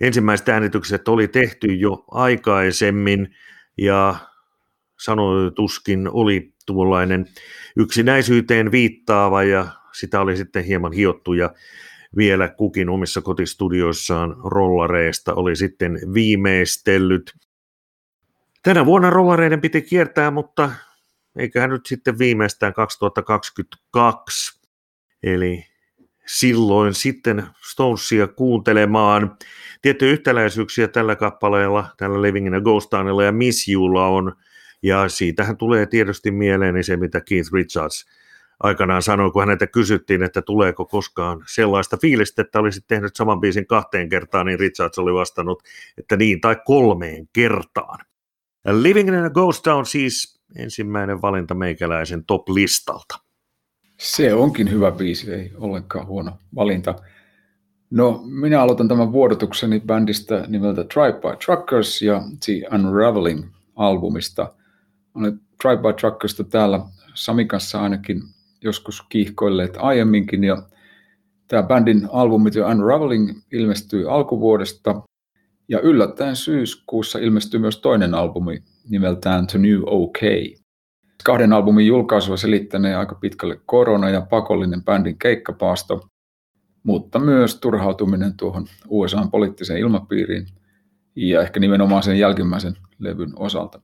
ensimmäiset 0.00 0.48
äänitykset 0.48 1.08
oli 1.08 1.28
tehty 1.28 1.66
jo 1.66 2.04
aikaisemmin, 2.10 3.34
ja 3.78 4.14
sanotuskin 4.98 6.08
oli 6.12 6.52
tuollainen 6.66 7.26
yksinäisyyteen 7.76 8.72
viittaava, 8.72 9.42
ja 9.42 9.66
sitä 9.92 10.20
oli 10.20 10.36
sitten 10.36 10.64
hieman 10.64 10.92
hiottu, 10.92 11.32
ja 11.32 11.50
vielä 12.16 12.48
kukin 12.48 12.88
omissa 12.88 13.22
kotistudioissaan 13.22 14.36
rollareista 14.44 15.34
oli 15.34 15.56
sitten 15.56 16.00
viimeistellyt. 16.14 17.34
Tänä 18.62 18.86
vuonna 18.86 19.10
rollareiden 19.10 19.60
piti 19.60 19.82
kiertää, 19.82 20.30
mutta 20.30 20.70
eiköhän 21.38 21.70
nyt 21.70 21.86
sitten 21.86 22.18
viimeistään 22.18 22.74
2022, 22.74 24.60
eli 25.22 25.64
silloin 26.26 26.94
sitten 26.94 27.46
Stonesia 27.70 28.28
kuuntelemaan. 28.28 29.36
Tiettyjä 29.82 30.12
yhtäläisyyksiä 30.12 30.88
tällä 30.88 31.16
kappaleella, 31.16 31.86
tällä 31.96 32.22
Living 32.22 32.46
in 32.46 32.54
a 32.54 32.60
Ghost 32.60 32.90
Townilla 32.90 33.24
ja 33.24 33.32
Miss 33.32 33.68
Youlla 33.68 34.06
on, 34.06 34.32
ja 34.82 35.08
siitähän 35.08 35.56
tulee 35.56 35.86
tietysti 35.86 36.30
mieleeni 36.30 36.82
se, 36.82 36.96
mitä 36.96 37.20
Keith 37.20 37.52
Richards 37.52 38.06
aikanaan 38.60 39.02
sanoi, 39.02 39.30
kun 39.30 39.42
häneltä 39.42 39.66
kysyttiin, 39.66 40.22
että 40.22 40.42
tuleeko 40.42 40.84
koskaan 40.84 41.44
sellaista 41.46 41.96
fiilistä, 41.96 42.42
että 42.42 42.58
olisi 42.58 42.80
tehnyt 42.86 43.16
saman 43.16 43.40
biisin 43.40 43.66
kahteen 43.66 44.08
kertaan, 44.08 44.46
niin 44.46 44.60
Richards 44.60 44.98
oli 44.98 45.14
vastannut, 45.14 45.62
että 45.98 46.16
niin 46.16 46.40
tai 46.40 46.56
kolmeen 46.64 47.28
kertaan. 47.32 47.98
Living 48.64 49.08
in 49.08 49.14
a 49.14 49.30
Ghost 49.30 49.62
Town 49.62 49.86
siis 49.86 50.37
ensimmäinen 50.56 51.22
valinta 51.22 51.54
meikäläisen 51.54 52.24
top-listalta. 52.24 53.18
Se 53.98 54.34
onkin 54.34 54.70
hyvä 54.70 54.90
biisi, 54.90 55.32
ei 55.32 55.52
ollenkaan 55.56 56.06
huono 56.06 56.32
valinta. 56.54 56.94
No, 57.90 58.22
minä 58.24 58.62
aloitan 58.62 58.88
tämän 58.88 59.12
vuodotukseni 59.12 59.80
bändistä 59.80 60.44
nimeltä 60.48 60.84
Tribe 60.84 61.12
by 61.12 61.36
Truckers 61.44 62.02
ja 62.02 62.22
The 62.44 62.52
Unraveling-albumista. 62.74 64.54
Olen 65.14 65.40
Tribe 65.62 65.82
by 65.82 65.92
Truckersista 66.00 66.44
täällä 66.44 66.80
Sami 67.14 67.44
kanssa 67.44 67.82
ainakin 67.82 68.22
joskus 68.62 69.02
kiihkoilleet 69.08 69.74
aiemminkin, 69.78 70.44
ja 70.44 70.62
tämä 71.48 71.62
bändin 71.62 72.08
albumi 72.12 72.50
The 72.50 72.64
Unraveling 72.64 73.40
ilmestyi 73.52 74.04
alkuvuodesta, 74.04 75.02
ja 75.68 75.80
yllättäen 75.80 76.36
syyskuussa 76.36 77.18
ilmestyi 77.18 77.60
myös 77.60 77.80
toinen 77.80 78.14
albumi 78.14 78.62
nimeltään 78.88 79.46
The 79.46 79.58
New 79.58 79.80
OK. 79.86 80.18
Kahden 81.24 81.52
albumin 81.52 81.86
julkaisua 81.86 82.36
selittänee 82.36 82.96
aika 82.96 83.14
pitkälle 83.14 83.60
korona 83.66 84.10
ja 84.10 84.20
pakollinen 84.20 84.84
bändin 84.84 85.18
keikkapaasto, 85.18 86.08
mutta 86.82 87.18
myös 87.18 87.60
turhautuminen 87.60 88.36
tuohon 88.36 88.66
USA-poliittiseen 88.88 89.80
ilmapiiriin 89.80 90.46
ja 91.16 91.42
ehkä 91.42 91.60
nimenomaan 91.60 92.02
sen 92.02 92.18
jälkimmäisen 92.18 92.76
levyn 92.98 93.32
osalta. 93.36 93.80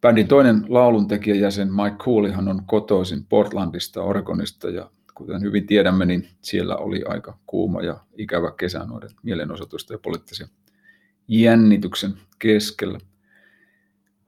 Bändin 0.00 0.28
toinen 0.28 0.64
lauluntekijäjäsen 0.68 1.68
Mike 1.74 1.96
Coolihan 1.96 2.48
on 2.48 2.62
kotoisin 2.66 3.24
Portlandista, 3.28 4.02
Oregonista 4.02 4.70
ja 4.70 4.90
kuten 5.14 5.42
hyvin 5.42 5.66
tiedämme, 5.66 6.04
niin 6.04 6.28
siellä 6.42 6.76
oli 6.76 7.04
aika 7.08 7.38
kuuma 7.46 7.82
ja 7.82 7.96
ikävä 8.18 8.50
kesä 8.50 8.78
noiden 8.78 9.10
mielenosoitusten 9.22 9.94
ja 9.94 9.98
poliittisen 9.98 10.48
jännityksen 11.28 12.14
keskellä. 12.38 12.98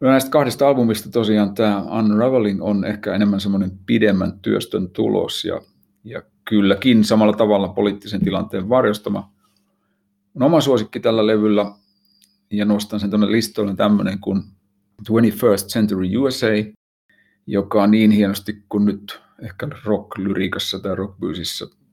Näistä 0.00 0.30
kahdesta 0.30 0.68
albumista 0.68 1.10
tosiaan 1.10 1.54
tämä 1.54 1.82
Unraveling 1.82 2.62
on 2.62 2.84
ehkä 2.84 3.14
enemmän 3.14 3.40
semmoinen 3.40 3.70
pidemmän 3.86 4.40
työstön 4.40 4.90
tulos 4.90 5.44
ja, 5.44 5.60
ja 6.04 6.22
kylläkin 6.44 7.04
samalla 7.04 7.32
tavalla 7.32 7.68
poliittisen 7.68 8.24
tilanteen 8.24 8.68
varjostama. 8.68 9.32
On 10.34 10.42
oma 10.42 10.60
suosikki 10.60 11.00
tällä 11.00 11.26
levyllä 11.26 11.72
ja 12.50 12.64
nostan 12.64 13.00
sen 13.00 13.10
tuonne 13.10 13.32
listoille 13.32 13.76
tämmöinen 13.76 14.18
kuin 14.18 14.42
21st 15.02 15.66
Century 15.68 16.16
USA, 16.16 16.46
joka 17.46 17.86
niin 17.86 18.10
hienosti 18.10 18.62
kuin 18.68 18.84
nyt 18.84 19.20
ehkä 19.42 19.68
rock-lyriikassa 19.84 20.78
tai 20.78 20.94
rock 20.94 21.18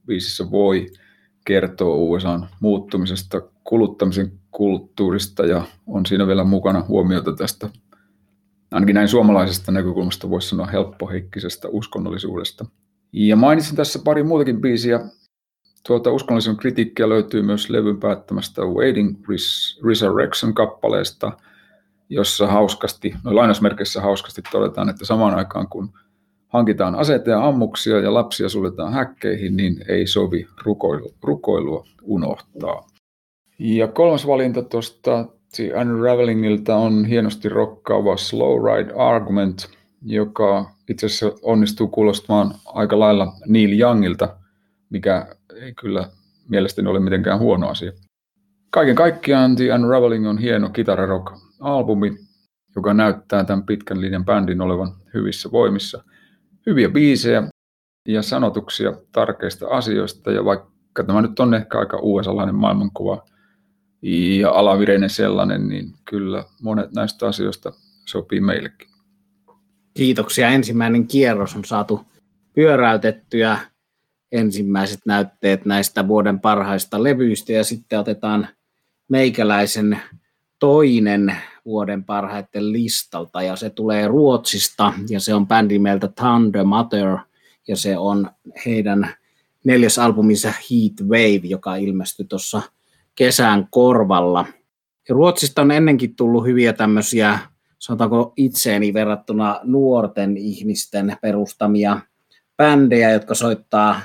biisissä 0.06 0.50
voi 0.50 0.86
kertoa 1.44 1.96
USAn 1.96 2.48
muuttumisesta 2.60 3.40
kuluttamisen 3.64 4.32
kulttuurista 4.54 5.46
ja 5.46 5.62
on 5.86 6.06
siinä 6.06 6.26
vielä 6.26 6.44
mukana 6.44 6.84
huomiota 6.88 7.32
tästä 7.32 7.70
ainakin 8.74 8.94
näin 8.94 9.08
suomalaisesta 9.08 9.72
näkökulmasta 9.72 10.30
voisi 10.30 10.48
sanoa 10.48 10.66
helppoheikkisestä 10.66 11.68
uskonnollisuudesta. 11.68 12.64
Ja 13.12 13.36
mainitsin 13.36 13.76
tässä 13.76 13.98
pari 14.04 14.22
muutakin 14.22 14.60
biisiä. 14.60 15.00
Tuota 15.86 16.10
uskonnollisen 16.10 16.56
kritiikkiä 16.56 17.08
löytyy 17.08 17.42
myös 17.42 17.70
levyn 17.70 18.00
päättämästä 18.00 18.62
Waiting 18.62 19.16
Resurrection-kappaleesta, 19.86 21.32
jossa 22.08 22.46
hauskasti, 22.46 23.14
no 23.24 23.34
lainausmerkeissä 23.36 24.00
hauskasti 24.00 24.42
todetaan, 24.52 24.88
että 24.88 25.04
samaan 25.04 25.34
aikaan 25.34 25.68
kun 25.68 25.92
hankitaan 26.48 26.94
aseita 26.94 27.30
ja 27.30 27.46
ammuksia 27.46 28.00
ja 28.00 28.14
lapsia 28.14 28.48
suljetaan 28.48 28.92
häkkeihin, 28.92 29.56
niin 29.56 29.84
ei 29.88 30.06
sovi 30.06 30.46
rukoilua 31.22 31.86
unohtaa. 32.02 32.93
Ja 33.58 33.88
kolmas 33.88 34.26
valinta 34.26 34.62
tuosta 34.62 35.26
The 35.56 35.72
Unravelingilta 35.80 36.76
on 36.76 37.04
hienosti 37.04 37.48
rokkaava 37.48 38.16
Slow 38.16 38.64
Ride 38.64 38.92
Argument, 38.92 39.68
joka 40.02 40.70
itse 40.88 41.06
asiassa 41.06 41.38
onnistuu 41.42 41.88
kuulostamaan 41.88 42.54
aika 42.66 42.98
lailla 42.98 43.32
Neil 43.46 43.80
Youngilta, 43.80 44.36
mikä 44.90 45.26
ei 45.62 45.74
kyllä 45.74 46.10
mielestäni 46.48 46.88
ole 46.88 47.00
mitenkään 47.00 47.38
huono 47.38 47.68
asia. 47.68 47.92
Kaiken 48.70 48.94
kaikkiaan 48.94 49.56
The 49.56 49.74
Unraveling 49.74 50.28
on 50.28 50.38
hieno 50.38 50.68
kitararock-albumi, 50.68 52.16
joka 52.76 52.94
näyttää 52.94 53.44
tämän 53.44 53.66
pitkän 53.66 54.00
linjan 54.00 54.24
bändin 54.24 54.60
olevan 54.60 54.88
hyvissä 55.14 55.52
voimissa. 55.52 56.04
Hyviä 56.66 56.88
biisejä 56.88 57.48
ja 58.08 58.22
sanotuksia 58.22 58.92
tärkeistä 59.12 59.68
asioista, 59.68 60.30
ja 60.30 60.44
vaikka 60.44 61.04
tämä 61.06 61.22
nyt 61.22 61.40
on 61.40 61.54
ehkä 61.54 61.78
aika 61.78 61.98
USA-lainen 62.02 62.54
maailmankuva, 62.54 63.22
ja 64.04 64.50
alavireinen 64.50 65.10
sellainen, 65.10 65.68
niin 65.68 65.94
kyllä 66.04 66.44
monet 66.62 66.92
näistä 66.92 67.26
asioista 67.26 67.72
sopii 68.04 68.40
meillekin. 68.40 68.88
Kiitoksia. 69.94 70.48
Ensimmäinen 70.48 71.06
kierros 71.06 71.56
on 71.56 71.64
saatu 71.64 72.00
pyöräytettyä. 72.54 73.58
Ensimmäiset 74.32 75.00
näytteet 75.06 75.64
näistä 75.64 76.08
vuoden 76.08 76.40
parhaista 76.40 77.02
levyistä 77.02 77.52
ja 77.52 77.64
sitten 77.64 77.98
otetaan 77.98 78.48
meikäläisen 79.08 80.00
toinen 80.58 81.36
vuoden 81.64 82.04
parhaiten 82.04 82.72
listalta 82.72 83.42
ja 83.42 83.56
se 83.56 83.70
tulee 83.70 84.08
Ruotsista 84.08 84.92
ja 85.10 85.20
se 85.20 85.34
on 85.34 85.46
bändi 85.46 85.74
nimeltä 85.74 86.08
Thunder 86.08 86.64
Mother 86.64 87.18
ja 87.68 87.76
se 87.76 87.98
on 87.98 88.30
heidän 88.66 89.14
neljäs 89.64 89.98
albuminsa 89.98 90.48
Heat 90.48 91.08
Wave, 91.08 91.40
joka 91.48 91.76
ilmestyi 91.76 92.26
tuossa 92.26 92.62
kesän 93.14 93.68
korvalla. 93.70 94.46
Ja 95.08 95.14
Ruotsista 95.14 95.62
on 95.62 95.70
ennenkin 95.70 96.16
tullut 96.16 96.46
hyviä 96.46 96.72
tämmöisiä, 96.72 97.38
sanotaanko 97.78 98.32
itseeni 98.36 98.94
verrattuna 98.94 99.60
nuorten 99.62 100.36
ihmisten 100.36 101.16
perustamia 101.22 102.00
bändejä, 102.56 103.10
jotka 103.10 103.34
soittaa 103.34 104.00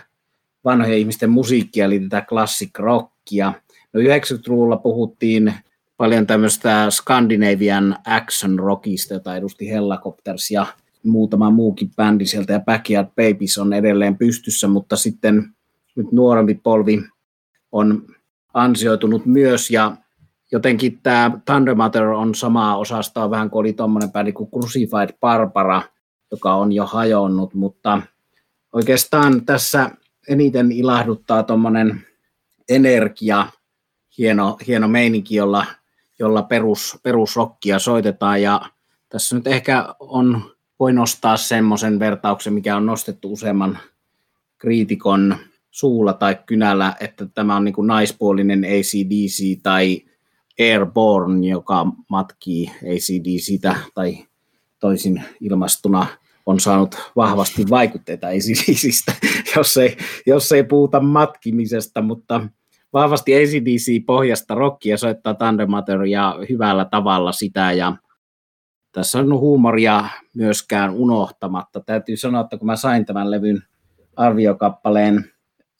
vanhojen 0.65 0.97
ihmisten 0.97 1.29
musiikkia, 1.29 1.85
eli 1.85 1.99
tätä 1.99 2.21
classic 2.21 2.79
rockia. 2.79 3.53
No 3.93 3.99
90-luvulla 4.01 4.77
puhuttiin 4.77 5.53
paljon 5.97 6.27
tämmöistä 6.27 6.87
Scandinavian 6.89 7.95
action 8.05 8.59
rockista, 8.59 9.13
jota 9.13 9.35
edusti 9.35 9.69
Hellacopters 9.69 10.51
ja 10.51 10.65
muutama 11.05 11.49
muukin 11.49 11.91
bändi 11.95 12.25
sieltä 12.25 12.53
ja 12.53 12.59
Backyard 12.59 13.07
Babies 13.07 13.57
on 13.57 13.73
edelleen 13.73 14.17
pystyssä, 14.17 14.67
mutta 14.67 14.95
sitten 14.95 15.53
nyt 15.95 16.11
nuorempi 16.11 16.55
polvi 16.63 17.01
on 17.71 18.05
ansioitunut 18.53 19.25
myös. 19.25 19.71
Ja 19.71 19.95
jotenkin 20.51 20.99
tämä 21.03 21.31
Thunder 21.45 21.75
Mother 21.75 22.03
on 22.03 22.35
samaa 22.35 22.77
osastoa 22.77 23.29
vähän 23.29 23.49
kuin 23.49 23.59
oli 23.59 23.73
tuommoinen 23.73 24.11
bändi 24.11 24.31
kuin 24.31 24.51
Crucified 24.51 25.09
Barbara, 25.19 25.81
joka 26.31 26.53
on 26.53 26.71
jo 26.71 26.85
hajonnut, 26.85 27.53
mutta 27.53 28.01
oikeastaan 28.73 29.45
tässä 29.45 29.91
eniten 30.27 30.71
ilahduttaa 30.71 31.43
tuommoinen 31.43 32.01
energia, 32.69 33.47
hieno, 34.17 34.57
hieno 34.67 34.87
meininki, 34.87 35.35
jolla, 35.35 35.65
jolla 36.19 36.41
perus, 36.43 36.97
perusrokkia 37.03 37.79
soitetaan. 37.79 38.41
Ja 38.41 38.61
tässä 39.09 39.35
nyt 39.35 39.47
ehkä 39.47 39.95
on, 39.99 40.55
voi 40.79 40.93
nostaa 40.93 41.37
semmoisen 41.37 41.99
vertauksen, 41.99 42.53
mikä 42.53 42.75
on 42.75 42.85
nostettu 42.85 43.33
useamman 43.33 43.79
kriitikon 44.57 45.37
suulla 45.71 46.13
tai 46.13 46.37
kynällä, 46.45 46.95
että 46.99 47.25
tämä 47.25 47.55
on 47.55 47.63
niin 47.63 47.73
kuin 47.73 47.87
naispuolinen 47.87 48.63
ACDC 48.63 49.61
tai 49.63 50.01
Airborne, 50.59 51.47
joka 51.47 51.85
matkii 52.09 52.67
ACDCtä 52.67 53.75
tai 53.93 54.17
toisin 54.79 55.23
ilmastuna 55.41 56.07
on 56.45 56.59
saanut 56.59 56.95
vahvasti 57.15 57.65
vaikutteita 57.69 58.27
ACDCistä, 58.27 59.13
jos 59.55 59.77
ei, 59.77 59.97
jos 60.25 60.51
ei 60.51 60.63
puhuta 60.63 60.99
matkimisesta, 60.99 62.01
mutta 62.01 62.47
vahvasti 62.93 63.35
ACDC-pohjasta 63.35 64.55
rockia 64.55 64.97
soittaa 64.97 65.33
Thundermatter 65.33 66.03
ja 66.03 66.39
hyvällä 66.49 66.85
tavalla 66.85 67.31
sitä 67.31 67.71
ja 67.71 67.95
tässä 68.91 69.19
on 69.19 69.39
huumoria 69.39 70.05
myöskään 70.35 70.91
unohtamatta. 70.91 71.79
Täytyy 71.79 72.17
sanoa, 72.17 72.41
että 72.41 72.57
kun 72.57 72.65
mä 72.65 72.75
sain 72.75 73.05
tämän 73.05 73.31
levyn 73.31 73.63
arviokappaleen 74.15 75.31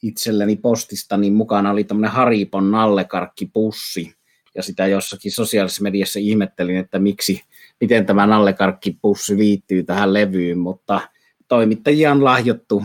itselleni 0.02 0.56
postista, 0.56 1.18
niin 1.18 1.34
mukana 1.34 1.72
oli 1.72 1.84
tämmöinen 1.84 2.12
Haripon 2.12 2.72
nallekarkkipussi, 2.72 4.14
ja 4.56 4.64
sitä 4.64 4.88
jossakin 4.88 5.32
sosiaalisessa 5.32 5.84
mediassa 5.84 6.20
ihmettelin, 6.20 6.78
että 6.78 7.00
miksi, 7.00 7.42
miten 7.82 8.06
tämä 8.06 8.28
nallekarkkipussi 8.28 9.38
liittyy 9.38 9.84
tähän 9.84 10.14
levyyn, 10.14 10.58
mutta 10.58 11.02
toimittajia 11.48 12.12
on 12.12 12.24
lahjottu 12.24 12.84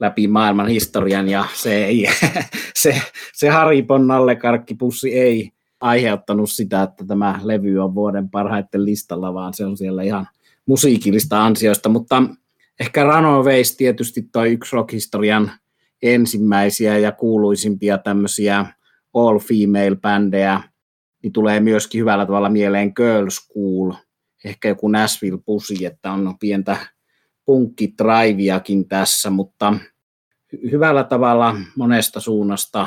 läpi 0.00 0.28
maailman 0.28 0.68
historian, 0.68 1.28
ja 1.28 1.44
se, 1.54 1.84
ei, 1.84 2.06
se, 2.82 3.02
se 3.32 3.48
Haripon 3.48 4.06
nallekarkkipussi 4.06 5.18
ei 5.18 5.50
aiheuttanut 5.80 6.50
sitä, 6.50 6.82
että 6.82 7.04
tämä 7.06 7.40
levy 7.42 7.78
on 7.78 7.94
vuoden 7.94 8.30
parhaiten 8.30 8.84
listalla, 8.84 9.34
vaan 9.34 9.54
se 9.54 9.64
on 9.64 9.76
siellä 9.76 10.02
ihan 10.02 10.28
musiikillista 10.66 11.44
ansioista, 11.44 11.88
mutta 11.88 12.22
ehkä 12.80 13.04
Runaways 13.04 13.76
tietysti 13.76 14.22
toi 14.32 14.52
yksi 14.52 14.76
rock-historian 14.76 15.50
ensimmäisiä 16.02 16.98
ja 16.98 17.12
kuuluisimpia 17.12 17.98
tämmöisiä 17.98 18.66
all-female-bändejä, 19.14 20.60
niin 21.22 21.32
tulee 21.32 21.60
myöskin 21.60 22.00
hyvällä 22.00 22.26
tavalla 22.26 22.48
mieleen 22.48 22.92
Girl 22.96 23.28
School, 23.30 23.92
ehkä 24.44 24.68
joku 24.68 24.88
Nashville 24.88 25.38
Pussy, 25.46 25.74
että 25.84 26.12
on 26.12 26.38
pientä 26.38 26.76
punkkitraiviakin 27.44 28.88
tässä, 28.88 29.30
mutta 29.30 29.74
hyvällä 30.72 31.04
tavalla 31.04 31.56
monesta 31.76 32.20
suunnasta 32.20 32.86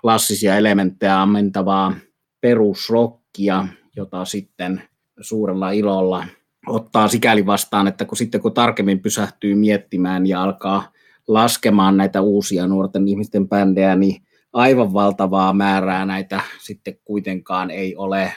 klassisia 0.00 0.56
elementtejä 0.56 1.22
ammentavaa 1.22 1.94
perusrokkia, 2.40 3.68
jota 3.96 4.24
sitten 4.24 4.82
suurella 5.20 5.70
ilolla 5.70 6.26
ottaa 6.66 7.08
sikäli 7.08 7.46
vastaan, 7.46 7.86
että 7.86 8.04
kun 8.04 8.16
sitten 8.16 8.40
kun 8.40 8.54
tarkemmin 8.54 9.00
pysähtyy 9.00 9.54
miettimään 9.54 10.26
ja 10.26 10.42
alkaa 10.42 10.92
laskemaan 11.28 11.96
näitä 11.96 12.20
uusia 12.20 12.66
nuorten 12.66 13.08
ihmisten 13.08 13.48
bändejä, 13.48 13.96
niin 13.96 14.22
aivan 14.52 14.92
valtavaa 14.92 15.52
määrää 15.52 16.06
näitä 16.06 16.40
sitten 16.58 16.98
kuitenkaan 17.04 17.70
ei 17.70 17.96
ole 17.96 18.32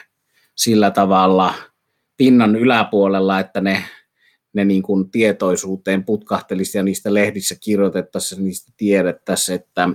sillä 0.54 0.90
tavalla 0.90 1.54
pinnan 2.16 2.56
yläpuolella, 2.56 3.40
että 3.40 3.60
ne, 3.60 3.84
ne 4.52 4.64
niin 4.64 4.82
kuin 4.82 5.10
tietoisuuteen 5.10 6.04
putkahtelisi 6.04 6.78
ja 6.78 6.82
niistä 6.82 7.14
lehdissä 7.14 7.54
kirjoitettaisiin, 7.60 8.44
niistä 8.44 8.72
tiedettäisiin, 8.76 9.60
että 9.60 9.88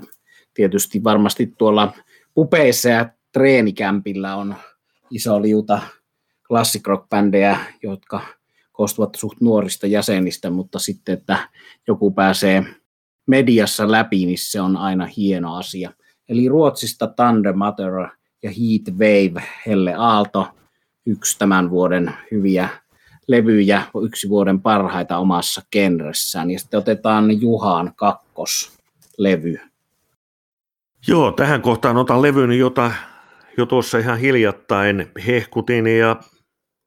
tietysti 0.53 1.03
varmasti 1.03 1.53
tuolla 1.58 1.93
pupeissa 2.34 2.89
ja 2.89 3.10
treenikämpillä 3.31 4.36
on 4.36 4.55
iso 5.12 5.41
liuta 5.41 5.81
classic 6.47 6.88
rock 6.88 7.10
bändejä, 7.10 7.60
jotka 7.84 8.21
koostuvat 8.71 9.15
suht 9.15 9.41
nuorista 9.41 9.88
jäsenistä, 9.88 10.49
mutta 10.49 10.79
sitten, 10.79 11.13
että 11.13 11.49
joku 11.88 12.12
pääsee 12.12 12.63
mediassa 13.25 13.91
läpi, 13.91 14.25
niin 14.25 14.38
se 14.38 14.61
on 14.61 14.77
aina 14.77 15.05
hieno 15.17 15.55
asia. 15.55 15.91
Eli 16.29 16.49
Ruotsista 16.49 17.07
Thunder 17.07 17.53
Matter 17.53 17.91
ja 18.43 18.49
Heat 18.49 18.97
Wave, 18.99 19.43
Helle 19.65 19.93
Aalto, 19.93 20.47
yksi 21.05 21.39
tämän 21.39 21.69
vuoden 21.69 22.13
hyviä 22.31 22.69
levyjä, 23.27 23.83
yksi 24.03 24.29
vuoden 24.29 24.61
parhaita 24.61 25.17
omassa 25.17 25.61
genressään. 25.71 26.51
Ja 26.51 26.59
sitten 26.59 26.77
otetaan 26.77 27.41
Juhaan 27.41 27.91
kakkoslevy. 27.95 29.59
Joo, 31.07 31.31
tähän 31.31 31.61
kohtaan 31.61 31.97
otan 31.97 32.21
levyn, 32.21 32.51
jota 32.51 32.91
jo 33.57 33.65
tuossa 33.65 33.97
ihan 33.97 34.17
hiljattain 34.17 35.11
hehkutin 35.27 35.88
ja 35.88 36.15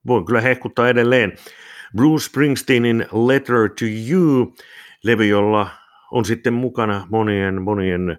voin 0.06 0.24
kyllä 0.24 0.40
hehkuttaa 0.40 0.88
edelleen. 0.88 1.32
Bruce 1.96 2.24
Springsteenin 2.24 3.06
Letter 3.12 3.68
to 3.68 3.84
You, 4.10 4.54
levy, 5.04 5.26
jolla 5.26 5.70
on 6.10 6.24
sitten 6.24 6.52
mukana 6.52 7.06
monien, 7.10 7.62
monien 7.62 8.18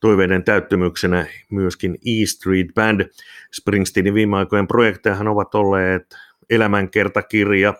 toiveiden 0.00 0.44
täyttymyksenä 0.44 1.26
myöskin 1.50 1.94
E 1.94 2.26
Street 2.26 2.66
Band. 2.74 3.00
Springsteenin 3.52 4.14
viime 4.14 4.36
aikojen 4.36 4.68
projektejahan 4.68 5.28
ovat 5.28 5.54
olleet 5.54 6.16
elämänkertakirja, 6.50 7.74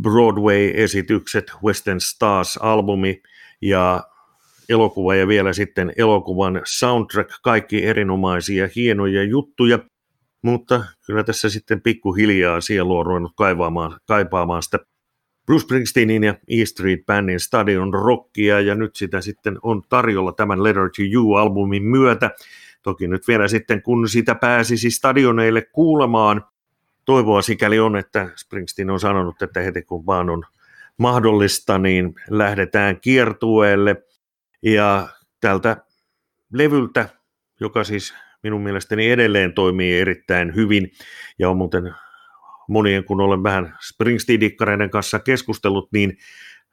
Broadway-esitykset, 0.00 1.52
Western 1.64 2.00
Stars-albumi 2.00 3.22
ja 3.60 4.04
elokuva 4.68 5.14
ja 5.14 5.28
vielä 5.28 5.52
sitten 5.52 5.92
elokuvan 5.96 6.60
soundtrack, 6.64 7.30
kaikki 7.42 7.84
erinomaisia, 7.84 8.68
hienoja 8.76 9.22
juttuja, 9.22 9.78
mutta 10.42 10.84
kyllä 11.06 11.24
tässä 11.24 11.48
sitten 11.50 11.80
pikkuhiljaa 11.80 12.60
sielu 12.60 12.98
on 12.98 13.06
ruvennut 13.06 13.32
kaipaamaan 14.06 14.62
sitä 14.62 14.78
Bruce 15.46 15.62
Springsteenin 15.62 16.24
ja 16.24 16.34
E 16.48 16.64
Street 16.64 17.06
Bandin 17.06 17.40
stadion 17.40 17.94
rockia 17.94 18.60
ja 18.60 18.74
nyt 18.74 18.96
sitä 18.96 19.20
sitten 19.20 19.58
on 19.62 19.82
tarjolla 19.88 20.32
tämän 20.32 20.62
Letter 20.62 20.90
to 20.96 21.02
You-albumin 21.12 21.82
myötä. 21.82 22.30
Toki 22.82 23.08
nyt 23.08 23.28
vielä 23.28 23.48
sitten 23.48 23.82
kun 23.82 24.08
sitä 24.08 24.34
pääsisi 24.34 24.90
stadioneille 24.90 25.62
kuulemaan, 25.62 26.44
toivoa 27.04 27.42
sikäli 27.42 27.80
on, 27.80 27.96
että 27.96 28.28
Springsteen 28.36 28.90
on 28.90 29.00
sanonut, 29.00 29.42
että 29.42 29.60
heti 29.60 29.82
kun 29.82 30.06
vaan 30.06 30.30
on 30.30 30.44
mahdollista, 30.96 31.78
niin 31.78 32.14
lähdetään 32.30 33.00
kiertueelle. 33.00 33.96
Ja 34.62 35.08
tältä 35.40 35.76
levyltä, 36.52 37.08
joka 37.60 37.84
siis 37.84 38.14
minun 38.42 38.62
mielestäni 38.62 39.10
edelleen 39.10 39.52
toimii 39.52 39.98
erittäin 39.98 40.54
hyvin 40.54 40.92
ja 41.38 41.50
on 41.50 41.56
muuten 41.56 41.94
monien, 42.68 43.04
kun 43.04 43.20
olen 43.20 43.42
vähän 43.42 43.78
Springsteen-dikkareiden 43.80 44.90
kanssa 44.90 45.18
keskustellut, 45.18 45.92
niin 45.92 46.16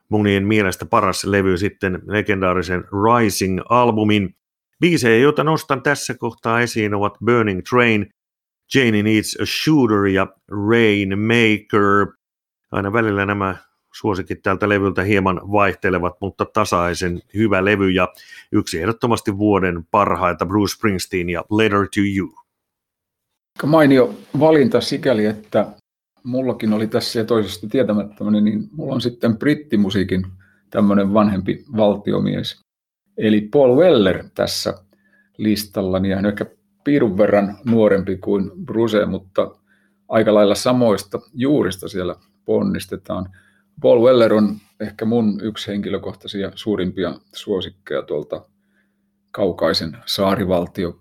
monien 0.10 0.48
mielestä 0.48 0.86
paras 0.86 1.24
levy 1.24 1.58
sitten 1.58 2.00
legendaarisen 2.06 2.84
Rising-albumin. 2.84 4.36
Biisejä, 4.80 5.18
joita 5.18 5.44
nostan 5.44 5.82
tässä 5.82 6.14
kohtaa 6.14 6.62
esiin, 6.62 6.94
ovat 6.94 7.18
Burning 7.26 7.62
Train, 7.70 8.14
Janie 8.76 9.04
Needs 9.04 9.38
a 9.42 9.46
Shooter 9.46 10.06
ja 10.06 10.28
Rainmaker. 10.70 12.08
Aina 12.72 12.94
välillä 12.94 13.26
nämä 13.26 13.56
suosikit 13.94 14.42
tältä 14.42 14.70
levyltä 14.70 15.04
hieman 15.04 15.42
vaihtelevat, 15.52 16.14
mutta 16.22 16.46
tasaisen 16.46 17.22
hyvä 17.34 17.66
levy 17.66 17.90
ja 17.90 18.08
yksi 18.52 18.80
ehdottomasti 18.80 19.38
vuoden 19.38 19.84
parhaita 19.92 20.46
Bruce 20.46 20.74
Springsteen 20.76 21.30
ja 21.30 21.44
Letter 21.52 21.80
to 21.80 22.02
You. 22.18 22.49
Mainio 23.68 24.16
valinta 24.40 24.82
sikäli, 24.82 25.26
että 25.26 25.68
mullakin 26.24 26.74
oli 26.74 26.88
tässä 26.88 27.20
ja 27.20 27.26
toisesta 27.26 27.68
tietämättömäni, 27.68 28.42
niin 28.42 28.70
mulla 28.72 28.94
on 28.94 29.02
sitten 29.02 29.38
brittimusiikin 29.38 30.26
tämmöinen 30.70 31.14
vanhempi 31.14 31.66
valtiomies. 31.78 32.62
Eli 33.18 33.42
Paul 33.42 33.78
Weller 33.78 34.24
tässä 34.36 34.74
listallani, 35.38 36.10
ja 36.10 36.16
hän 36.16 36.26
on 36.26 36.32
ehkä 36.32 36.46
piirun 36.84 37.18
verran 37.18 37.58
nuorempi 37.66 38.18
kuin 38.18 38.52
Bruce, 38.66 39.06
mutta 39.06 39.56
aika 40.10 40.34
lailla 40.34 40.56
samoista 40.56 41.20
juurista 41.34 41.88
siellä 41.88 42.16
ponnistetaan. 42.46 43.30
Paul 43.82 44.06
Weller 44.06 44.34
on 44.34 44.56
ehkä 44.80 45.06
mun 45.06 45.40
yksi 45.44 45.72
henkilökohtaisia 45.72 46.52
suurimpia 46.56 47.14
suosikkeja 47.34 48.02
tuolta 48.02 48.46
kaukaisen 49.32 49.98
saarivaltio 50.06 51.00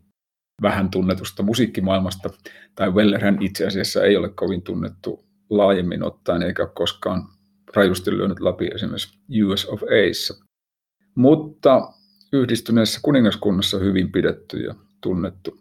vähän 0.62 0.90
tunnetusta 0.90 1.42
musiikkimaailmasta, 1.42 2.30
tai 2.74 2.90
Wellerhän 2.90 3.38
itse 3.40 3.66
asiassa 3.66 4.04
ei 4.04 4.16
ole 4.16 4.28
kovin 4.28 4.62
tunnettu 4.62 5.24
laajemmin 5.50 6.02
ottaen, 6.02 6.42
eikä 6.42 6.66
koskaan 6.66 7.28
rajusti 7.74 8.10
lyönyt 8.10 8.40
läpi 8.40 8.70
esimerkiksi 8.74 9.18
US 9.44 9.66
of 9.66 9.82
Aissa. 9.82 10.44
Mutta 11.14 11.92
yhdistyneessä 12.32 13.00
kuningaskunnassa 13.02 13.78
hyvin 13.78 14.12
pidetty 14.12 14.58
ja 14.60 14.74
tunnettu 15.00 15.60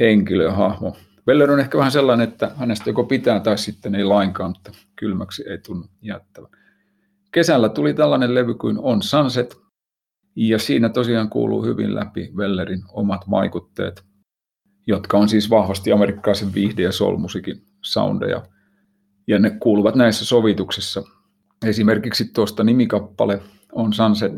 henkilö 0.00 0.44
ja 0.44 0.52
hahmo. 0.52 0.96
Weller 1.28 1.50
on 1.50 1.60
ehkä 1.60 1.78
vähän 1.78 1.92
sellainen, 1.92 2.28
että 2.28 2.50
hänestä 2.56 2.90
joko 2.90 3.04
pitää 3.04 3.40
tai 3.40 3.58
sitten 3.58 3.94
ei 3.94 4.04
lainkaan, 4.04 4.50
mutta 4.50 4.72
kylmäksi 4.96 5.48
ei 5.48 5.58
tunnu 5.58 5.86
jättävän. 6.02 6.50
Kesällä 7.32 7.68
tuli 7.68 7.94
tällainen 7.94 8.34
levy 8.34 8.54
kuin 8.54 8.78
On 8.78 9.02
Sunset, 9.02 9.56
ja 10.36 10.58
siinä 10.58 10.88
tosiaan 10.88 11.30
kuuluu 11.30 11.64
hyvin 11.64 11.94
läpi 11.94 12.30
Wellerin 12.36 12.82
omat 12.92 13.30
vaikutteet, 13.30 14.04
jotka 14.88 15.18
on 15.18 15.28
siis 15.28 15.50
vahvasti 15.50 15.92
amerikkalaisen 15.92 16.54
viihde- 16.54 16.82
ja 16.82 16.92
soul-musiikin 16.92 17.62
soundeja. 17.80 18.42
Ja 19.26 19.38
ne 19.38 19.50
kuuluvat 19.50 19.94
näissä 19.94 20.24
sovituksissa. 20.24 21.02
Esimerkiksi 21.66 22.24
tuosta 22.24 22.64
nimikappale 22.64 23.42
on 23.72 23.92
Sunset 23.92 24.32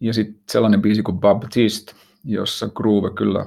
ja 0.00 0.14
sitten 0.14 0.42
sellainen 0.50 0.82
biisi 0.82 1.02
kuin 1.02 1.20
Baptiste, 1.20 1.92
jossa 2.24 2.68
groove 2.68 3.10
kyllä 3.10 3.46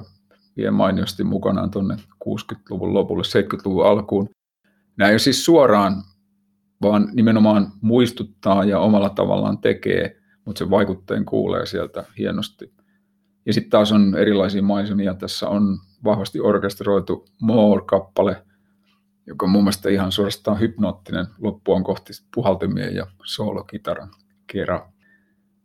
vie 0.56 0.70
mainiosti 0.70 1.24
mukanaan 1.24 1.70
tuonne 1.70 1.96
60-luvun 2.28 2.94
lopulle, 2.94 3.22
70-luvun 3.22 3.86
alkuun. 3.86 4.28
Nämä 4.96 5.08
ei 5.08 5.12
ole 5.12 5.18
siis 5.18 5.44
suoraan, 5.44 6.02
vaan 6.82 7.08
nimenomaan 7.12 7.72
muistuttaa 7.80 8.64
ja 8.64 8.78
omalla 8.78 9.10
tavallaan 9.10 9.58
tekee, 9.58 10.16
mutta 10.44 10.58
se 10.58 10.70
vaikutteen 10.70 11.24
kuulee 11.24 11.66
sieltä 11.66 12.04
hienosti. 12.18 12.72
Ja 13.46 13.52
sitten 13.52 13.70
taas 13.70 13.92
on 13.92 14.14
erilaisia 14.18 14.62
maisemia. 14.62 15.14
Tässä 15.14 15.48
on 15.48 15.78
vahvasti 16.04 16.40
orkestroitu 16.40 17.26
More-kappale, 17.42 18.42
joka 19.26 19.46
on 19.46 19.50
mun 19.50 19.62
mielestä 19.62 19.88
ihan 19.88 20.12
suorastaan 20.12 20.60
hypnoottinen. 20.60 21.26
Loppu 21.38 21.72
on 21.72 21.84
kohti 21.84 22.12
puhaltimien 22.34 22.94
ja 22.94 23.06
soolokitaran 23.24 24.10
kerran. 24.46 24.80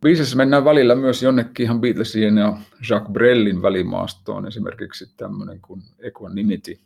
Biisissä 0.01 0.37
mennään 0.37 0.65
välillä 0.65 0.95
myös 0.95 1.23
jonnekin 1.23 1.63
ihan 1.63 1.81
Beatlesien 1.81 2.37
ja 2.37 2.57
Jacques 2.89 3.11
Brellin 3.11 3.61
välimaastoon. 3.61 4.47
Esimerkiksi 4.47 5.17
tämmöinen 5.17 5.61
kuin 5.61 5.81
Equanimity 5.99 6.79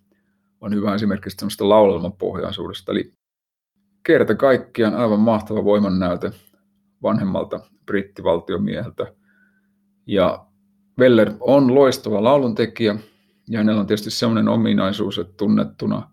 on 0.61 0.73
hyvä 0.73 0.95
esimerkki 0.95 1.29
tämmöistä 1.29 1.69
laulelmapohjaisuudesta. 1.69 2.91
Eli 2.91 3.13
kerta 4.03 4.35
kaikkiaan 4.35 4.95
aivan 4.95 5.19
mahtava 5.19 5.63
voimannäyte 5.63 6.31
vanhemmalta 7.03 7.59
brittivaltiomieheltä. 7.85 9.13
Ja 10.05 10.45
Weller 10.99 11.33
on 11.39 11.75
loistava 11.75 12.23
lauluntekijä 12.23 12.95
ja 13.53 13.59
hänellä 13.59 13.81
on 13.81 13.87
tietysti 13.87 14.11
sellainen 14.11 14.47
ominaisuus, 14.47 15.19
että 15.19 15.33
tunnettuna 15.37 16.09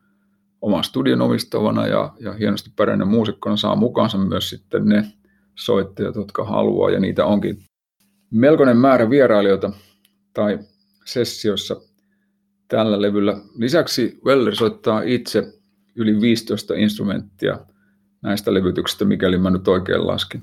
oman 0.60 0.84
studion 0.84 1.22
omistavana 1.22 1.86
ja, 1.86 2.12
ja 2.20 2.32
hienosti 2.32 2.70
pärjäinen 2.76 3.08
muusikkona 3.08 3.56
saa 3.56 3.76
mukaansa 3.76 4.18
myös 4.18 4.50
sitten 4.50 4.84
ne 4.88 5.12
soittajat, 5.54 6.14
jotka 6.14 6.44
haluaa, 6.44 6.90
ja 6.90 7.00
niitä 7.00 7.26
onkin 7.26 7.62
melkoinen 8.30 8.76
määrä 8.76 9.10
vierailijoita 9.10 9.72
tai 10.34 10.58
sessioissa 11.04 11.80
tällä 12.68 13.02
levyllä. 13.02 13.36
Lisäksi 13.54 14.20
Weller 14.24 14.56
soittaa 14.56 15.02
itse 15.02 15.52
yli 15.96 16.20
15 16.20 16.74
instrumenttia 16.74 17.58
näistä 18.22 18.54
levytyksistä, 18.54 19.04
mikäli 19.04 19.38
mä 19.38 19.50
nyt 19.50 19.68
oikein 19.68 20.06
laskin. 20.06 20.42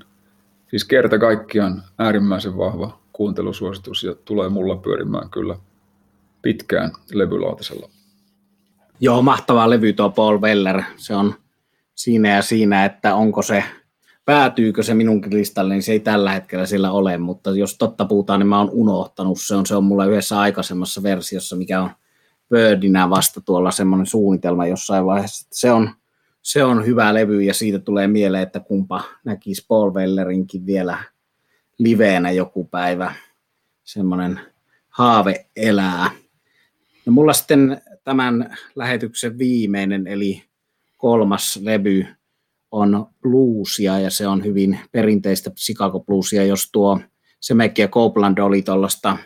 Siis 0.70 0.84
kerta 0.84 1.18
kaikkiaan 1.18 1.82
äärimmäisen 1.98 2.56
vahva 2.56 3.00
kuuntelusuositus 3.12 4.04
ja 4.04 4.14
tulee 4.14 4.48
mulla 4.48 4.76
pyörimään 4.76 5.30
kyllä 5.30 5.56
pitkään 6.42 6.92
levylautasella. 7.12 7.90
Joo, 9.00 9.22
mahtava 9.22 9.70
levy 9.70 9.92
tuo 9.92 10.10
Paul 10.10 10.40
Weller. 10.40 10.82
Se 10.96 11.14
on 11.14 11.34
siinä 11.94 12.36
ja 12.36 12.42
siinä, 12.42 12.84
että 12.84 13.14
onko 13.14 13.42
se 13.42 13.64
päätyykö 14.24 14.82
se 14.82 14.94
minunkin 14.94 15.34
listalle, 15.34 15.74
niin 15.74 15.82
se 15.82 15.92
ei 15.92 16.00
tällä 16.00 16.32
hetkellä 16.32 16.66
sillä 16.66 16.92
ole, 16.92 17.18
mutta 17.18 17.50
jos 17.50 17.78
totta 17.78 18.04
puhutaan, 18.04 18.40
niin 18.40 18.48
mä 18.48 18.58
oon 18.58 18.70
unohtanut. 18.72 19.40
Se 19.40 19.54
on, 19.54 19.66
se 19.66 19.76
on 19.76 19.84
mulla 19.84 20.06
yhdessä 20.06 20.40
aikaisemmassa 20.40 21.02
versiossa, 21.02 21.56
mikä 21.56 21.82
on 21.82 21.90
Birdinä 22.50 23.10
vasta 23.10 23.40
tuolla 23.40 23.70
semmoinen 23.70 24.06
suunnitelma 24.06 24.66
jossain 24.66 25.06
vaiheessa. 25.06 25.48
Se 25.52 25.72
on, 25.72 25.90
se 26.42 26.64
on 26.64 26.86
hyvä 26.86 27.14
levy 27.14 27.42
ja 27.42 27.54
siitä 27.54 27.78
tulee 27.78 28.06
mieleen, 28.06 28.42
että 28.42 28.60
kumpa 28.60 29.04
näkisi 29.24 29.64
Paul 29.68 29.94
Wellerinkin 29.94 30.66
vielä 30.66 30.98
liveenä 31.78 32.30
joku 32.30 32.64
päivä. 32.64 33.14
Semmoinen 33.84 34.40
haave 34.88 35.46
elää. 35.56 36.10
No 37.08 37.12
mulla 37.12 37.32
sitten 37.32 37.80
tämän 38.04 38.56
lähetyksen 38.74 39.38
viimeinen, 39.38 40.06
eli 40.06 40.42
kolmas 40.96 41.58
levy, 41.62 42.06
on 42.70 43.06
bluesia 43.22 43.98
ja 43.98 44.10
se 44.10 44.26
on 44.26 44.44
hyvin 44.44 44.78
perinteistä 44.92 45.50
Chicago 45.50 46.00
bluesia, 46.00 46.44
jos 46.44 46.68
tuo 46.72 47.00
Semekki 47.40 47.82
ja 47.82 47.88
Copeland 47.88 48.38
oli 48.38 48.62
tuollaista 48.62 49.18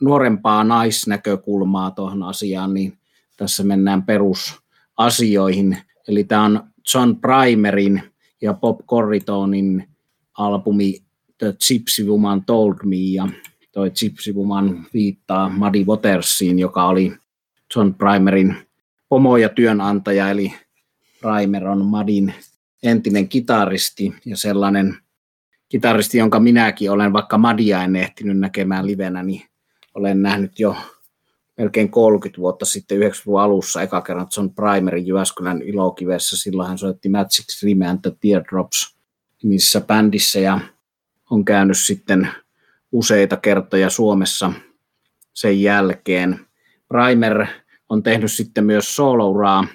nuorempaa 0.00 0.64
naisnäkökulmaa 0.64 1.90
tuohon 1.90 2.22
asiaan, 2.22 2.74
niin 2.74 2.98
tässä 3.36 3.64
mennään 3.64 4.02
perusasioihin. 4.02 5.78
Eli 6.08 6.24
tämä 6.24 6.44
on 6.44 6.70
John 6.94 7.16
Primerin 7.16 8.02
ja 8.42 8.54
Bob 8.54 8.80
Corritonin 8.86 9.88
albumi 10.38 10.94
The 11.38 11.54
Gypsy 11.68 12.04
Woman 12.04 12.44
Told 12.44 12.76
Me, 12.84 12.96
ja 12.96 13.28
toi 13.78 13.90
Gypsy 13.90 14.32
Woman 14.32 14.86
viittaa 14.94 15.48
Muddy 15.48 15.84
Watersiin, 15.84 16.58
joka 16.58 16.86
oli 16.86 17.12
John 17.76 17.94
Primerin 17.94 18.56
pomo 19.08 19.36
ja 19.36 19.48
työnantaja, 19.48 20.30
eli 20.30 20.54
Primer 21.20 21.68
on 21.68 21.84
Madin 21.84 22.34
entinen 22.82 23.28
kitaristi 23.28 24.14
ja 24.24 24.36
sellainen 24.36 24.96
kitaristi, 25.68 26.18
jonka 26.18 26.40
minäkin 26.40 26.90
olen, 26.90 27.12
vaikka 27.12 27.38
Madia 27.38 27.82
en 27.84 27.96
ehtinyt 27.96 28.38
näkemään 28.38 28.86
livenä, 28.86 29.22
niin 29.22 29.42
olen 29.94 30.22
nähnyt 30.22 30.58
jo 30.58 30.76
melkein 31.58 31.90
30 31.90 32.40
vuotta 32.40 32.64
sitten 32.64 32.98
90-luvun 32.98 33.40
alussa 33.40 33.82
eka 33.82 34.00
kerran 34.00 34.26
John 34.36 34.50
Primerin 34.54 35.06
Jyväskylän 35.06 35.62
Ilokivessä. 35.62 36.36
Silloin 36.36 36.68
hän 36.68 36.78
soitti 36.78 37.08
Magic 37.08 37.62
Dream 37.62 37.90
and 37.90 37.98
the 38.02 38.12
Teardrops 38.20 38.96
missä 39.42 39.80
bändissä 39.80 40.40
ja 40.40 40.60
on 41.30 41.44
käynyt 41.44 41.78
sitten 41.78 42.28
useita 42.92 43.36
kertoja 43.36 43.90
Suomessa 43.90 44.52
sen 45.34 45.62
jälkeen. 45.62 46.40
Primer 46.88 47.46
on 47.88 48.02
tehnyt 48.02 48.32
sitten 48.32 48.64
myös 48.64 48.96
solouraa 48.96 49.66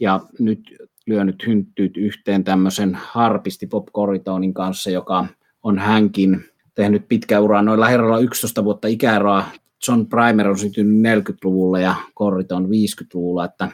ja 0.00 0.20
nyt 0.38 0.60
lyönyt 1.06 1.46
hynttyyt 1.46 1.96
yhteen 1.96 2.44
tämmöisen 2.44 2.94
harpisti 2.94 3.66
Pop 3.66 3.86
Corritonin 3.86 4.54
kanssa, 4.54 4.90
joka 4.90 5.26
on 5.62 5.78
hänkin 5.78 6.44
tehnyt 6.74 7.08
pitkä 7.08 7.40
uraa 7.40 7.62
noilla 7.62 7.86
herralla 7.86 8.18
11 8.18 8.64
vuotta 8.64 8.88
ikäeroa. 8.88 9.44
John 9.88 10.06
Primer 10.06 10.48
on 10.48 10.58
syntynyt 10.58 11.18
40-luvulla 11.18 11.80
ja 11.80 11.94
Corriton 12.18 12.64
50-luvulla, 12.64 13.44
että 13.44 13.68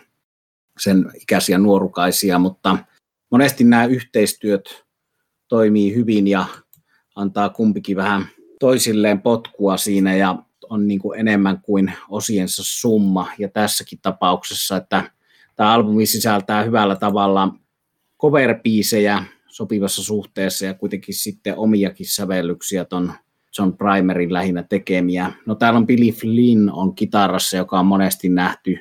sen 0.80 1.10
ikäisiä 1.22 1.58
nuorukaisia, 1.58 2.38
mutta 2.38 2.78
monesti 3.30 3.64
nämä 3.64 3.84
yhteistyöt 3.84 4.84
toimii 5.48 5.94
hyvin 5.94 6.28
ja 6.28 6.46
antaa 7.14 7.48
kumpikin 7.48 7.96
vähän 7.96 8.26
toisilleen 8.62 9.22
potkua 9.22 9.76
siinä 9.76 10.16
ja 10.16 10.36
on 10.70 10.88
niin 10.88 10.98
kuin 10.98 11.20
enemmän 11.20 11.60
kuin 11.62 11.92
osiensa 12.08 12.62
summa. 12.66 13.28
Ja 13.38 13.48
tässäkin 13.48 13.98
tapauksessa, 14.02 14.76
että 14.76 15.10
Tämä 15.56 15.72
albumi 15.72 16.06
sisältää 16.06 16.62
hyvällä 16.62 16.96
tavalla 16.96 17.54
cover 18.20 18.60
sopivassa 19.46 20.02
suhteessa 20.02 20.66
ja 20.66 20.74
kuitenkin 20.74 21.14
sitten 21.14 21.56
omiakin 21.56 22.06
sävellyksiä 22.06 22.84
ton 22.84 23.12
John 23.58 23.76
Primerin 23.76 24.32
lähinnä 24.32 24.62
tekemiä. 24.62 25.32
No 25.46 25.54
täällä 25.54 25.76
on 25.76 25.86
Billy 25.86 26.12
Flynn 26.12 26.70
on 26.72 26.94
kitarassa, 26.94 27.56
joka 27.56 27.80
on 27.80 27.86
monesti 27.86 28.28
nähty 28.28 28.78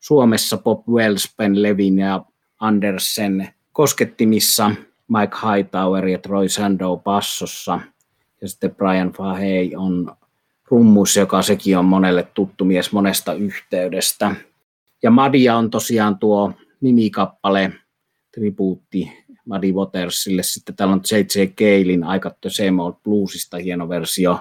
Suomessa 0.00 0.56
Pop 0.56 0.88
Wells, 0.88 1.34
Ben 1.36 1.62
Levin 1.62 1.98
ja 1.98 2.24
Andersen 2.60 3.48
koskettimissa, 3.72 4.70
Mike 5.08 5.36
Hightower 5.42 6.08
ja 6.08 6.18
Troy 6.18 6.48
Sandow 6.48 7.00
bassossa 7.00 7.80
ja 8.42 8.48
sitten 8.48 8.74
Brian 8.74 9.12
Fahey 9.12 9.70
on 9.76 10.16
rummus, 10.70 11.16
joka 11.16 11.42
sekin 11.42 11.78
on 11.78 11.84
monelle 11.84 12.28
tuttu 12.34 12.64
mies 12.64 12.92
monesta 12.92 13.34
yhteydestä. 13.34 14.34
Ja 15.02 15.10
Madia 15.10 15.56
on 15.56 15.70
tosiaan 15.70 16.18
tuo 16.18 16.52
nimikappale, 16.80 17.72
tribuutti 18.34 19.12
Muddy 19.44 19.72
Watersille. 19.72 20.42
Sitten 20.42 20.76
täällä 20.76 20.94
on 20.94 21.00
J.J. 21.10 21.46
Keilin 21.56 22.04
aika 22.04 22.30
The 22.40 22.50
Same 22.50 22.82
Old 22.82 22.94
Bluesista 23.04 23.56
hieno 23.56 23.88
versio. 23.88 24.38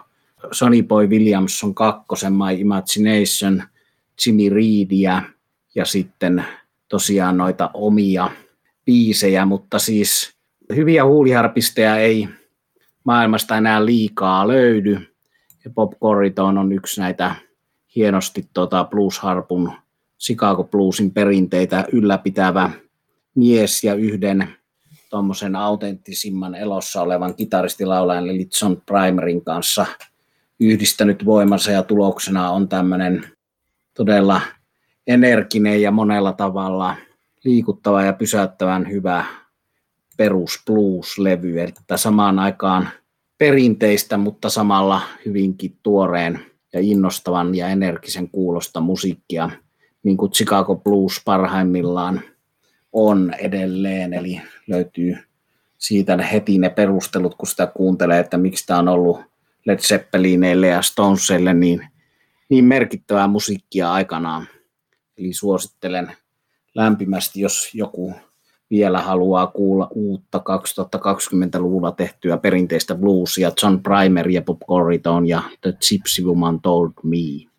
Sonny 0.52 0.84
Boy 0.84 1.08
Williamson 1.08 1.76
kakkosen 1.76 2.34
My 2.34 2.60
Imagination, 2.60 3.64
Jimmy 4.26 4.50
Reedia 4.50 5.22
ja 5.76 5.86
sitten 5.86 6.46
tosiaan 6.88 7.38
noita 7.38 7.70
omia 7.74 8.30
biisejä, 8.86 9.46
mutta 9.46 9.80
siis 9.80 10.34
hyviä 10.76 11.06
huuliharpisteja 11.06 11.98
ei 11.98 12.28
maailmasta 13.04 13.58
enää 13.58 13.86
liikaa 13.86 14.48
löydy. 14.48 15.08
Ja 15.66 15.72
Bob 15.72 15.94
Corriton 16.02 16.58
on 16.58 16.72
yksi 16.72 17.02
näitä 17.02 17.36
hienosti 17.96 18.50
tota 18.54 18.84
Blues 18.84 19.20
Harpun 19.20 19.72
Chicago 20.20 20.64
Bluesin 20.64 21.12
perinteitä 21.12 21.86
ylläpitävä 21.92 22.72
mies 23.36 23.84
ja 23.84 23.94
yhden 23.94 24.48
tuommoisen 25.10 25.56
autenttisimman 25.56 26.56
elossa 26.56 27.02
olevan 27.02 27.36
kitaristilaulajan 27.36 28.30
eli 28.30 28.50
John 28.62 28.82
Primerin 28.86 29.44
kanssa 29.44 29.86
yhdistänyt 30.60 31.26
voimansa 31.26 31.72
ja 31.72 31.84
tuloksena 31.84 32.50
on 32.50 32.70
tämmöinen 32.70 33.26
todella 33.94 34.42
energinen 35.08 35.82
ja 35.82 35.92
monella 35.92 36.34
tavalla 36.34 36.96
liikuttava 37.44 38.04
ja 38.04 38.14
pysäyttävän 38.14 38.90
hyvä 38.90 39.26
perus 40.22 40.62
blues-levy, 40.66 41.60
että 41.60 41.98
samaan 41.98 42.40
aikaan 42.40 42.90
perinteistä, 43.38 44.18
mutta 44.18 44.50
samalla 44.50 45.02
hyvinkin 45.26 45.78
tuoreen 45.84 46.40
ja 46.74 46.80
innostavan 46.80 47.56
ja 47.56 47.68
energisen 47.68 48.30
kuulosta 48.30 48.80
musiikkia, 48.80 49.50
niin 50.04 50.18
kuin 50.18 50.32
Chicago 50.32 50.76
Blues 50.76 51.22
parhaimmillaan 51.26 52.22
on 52.94 53.34
edelleen, 53.40 54.14
eli 54.14 54.42
löytyy 54.68 55.18
siitä 55.78 56.18
heti 56.18 56.58
ne 56.58 56.70
perustelut, 56.70 57.36
kun 57.36 57.48
sitä 57.48 57.68
kuuntelee, 57.68 58.20
että 58.20 58.38
miksi 58.38 58.66
tämä 58.66 58.80
on 58.80 58.88
ollut 58.88 59.20
Led 59.66 59.80
Zeppelineille 59.80 60.68
ja 60.68 60.82
Stonesille 60.82 61.54
niin, 61.54 61.88
niin 62.50 62.66
merkittävää 62.66 63.28
musiikkia 63.28 63.94
aikanaan. 63.94 64.48
Eli 65.18 65.34
suosittelen 65.34 66.12
lämpimästi, 66.76 67.42
jos 67.42 67.70
joku 67.74 68.14
vielä 68.72 69.02
haluaa 69.02 69.48
kuulla 69.48 69.88
uutta 69.92 70.38
2020-luvulla 70.38 71.92
tehtyä 71.92 72.38
perinteistä 72.38 72.96
bluesia, 72.96 73.52
John 73.64 73.80
Primer 73.80 74.30
ja 74.30 74.42
Bob 74.42 74.60
Corriton 74.70 75.28
ja 75.28 75.42
The 75.62 75.72
Gypsy 75.72 76.24
Woman 76.24 76.62
Told 76.62 76.92
Me. 77.04 77.50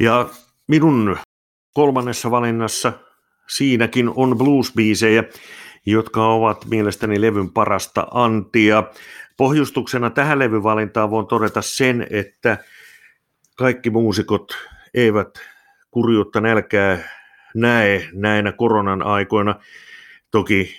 Ja 0.00 0.28
minun 0.66 1.16
kolmannessa 1.74 2.30
valinnassa 2.30 2.92
siinäkin 3.48 4.10
on 4.14 4.38
bluesbiisejä, 4.38 5.24
jotka 5.86 6.26
ovat 6.26 6.64
mielestäni 6.70 7.20
levyn 7.20 7.52
parasta 7.52 8.06
antia. 8.10 8.84
Pohjustuksena 9.36 10.10
tähän 10.10 10.38
levyvalintaan 10.38 11.10
voin 11.10 11.26
todeta 11.26 11.62
sen, 11.62 12.06
että 12.10 12.58
kaikki 13.56 13.90
muusikot 13.90 14.52
eivät 14.94 15.28
kurjuutta 15.90 16.40
nälkää 16.40 16.98
näe 17.54 18.08
näinä 18.12 18.52
koronan 18.52 19.02
aikoina. 19.02 19.54
Toki 20.30 20.74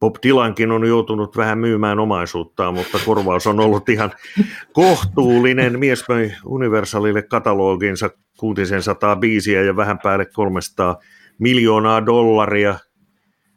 Bob 0.00 0.14
Dylankin 0.22 0.70
on 0.70 0.86
joutunut 0.86 1.36
vähän 1.36 1.58
myymään 1.58 1.98
omaisuuttaan, 1.98 2.74
mutta 2.74 2.98
korvaus 3.04 3.46
on 3.46 3.60
ollut 3.60 3.88
ihan 3.88 4.12
kohtuullinen. 4.72 5.78
Mies 5.78 6.08
möi 6.08 6.32
Universalille 6.44 7.22
kataloginsa 7.22 8.10
600 8.38 9.16
biisiä 9.16 9.62
ja 9.62 9.76
vähän 9.76 9.98
päälle 10.02 10.26
300 10.26 10.96
miljoonaa 11.38 12.06
dollaria. 12.06 12.78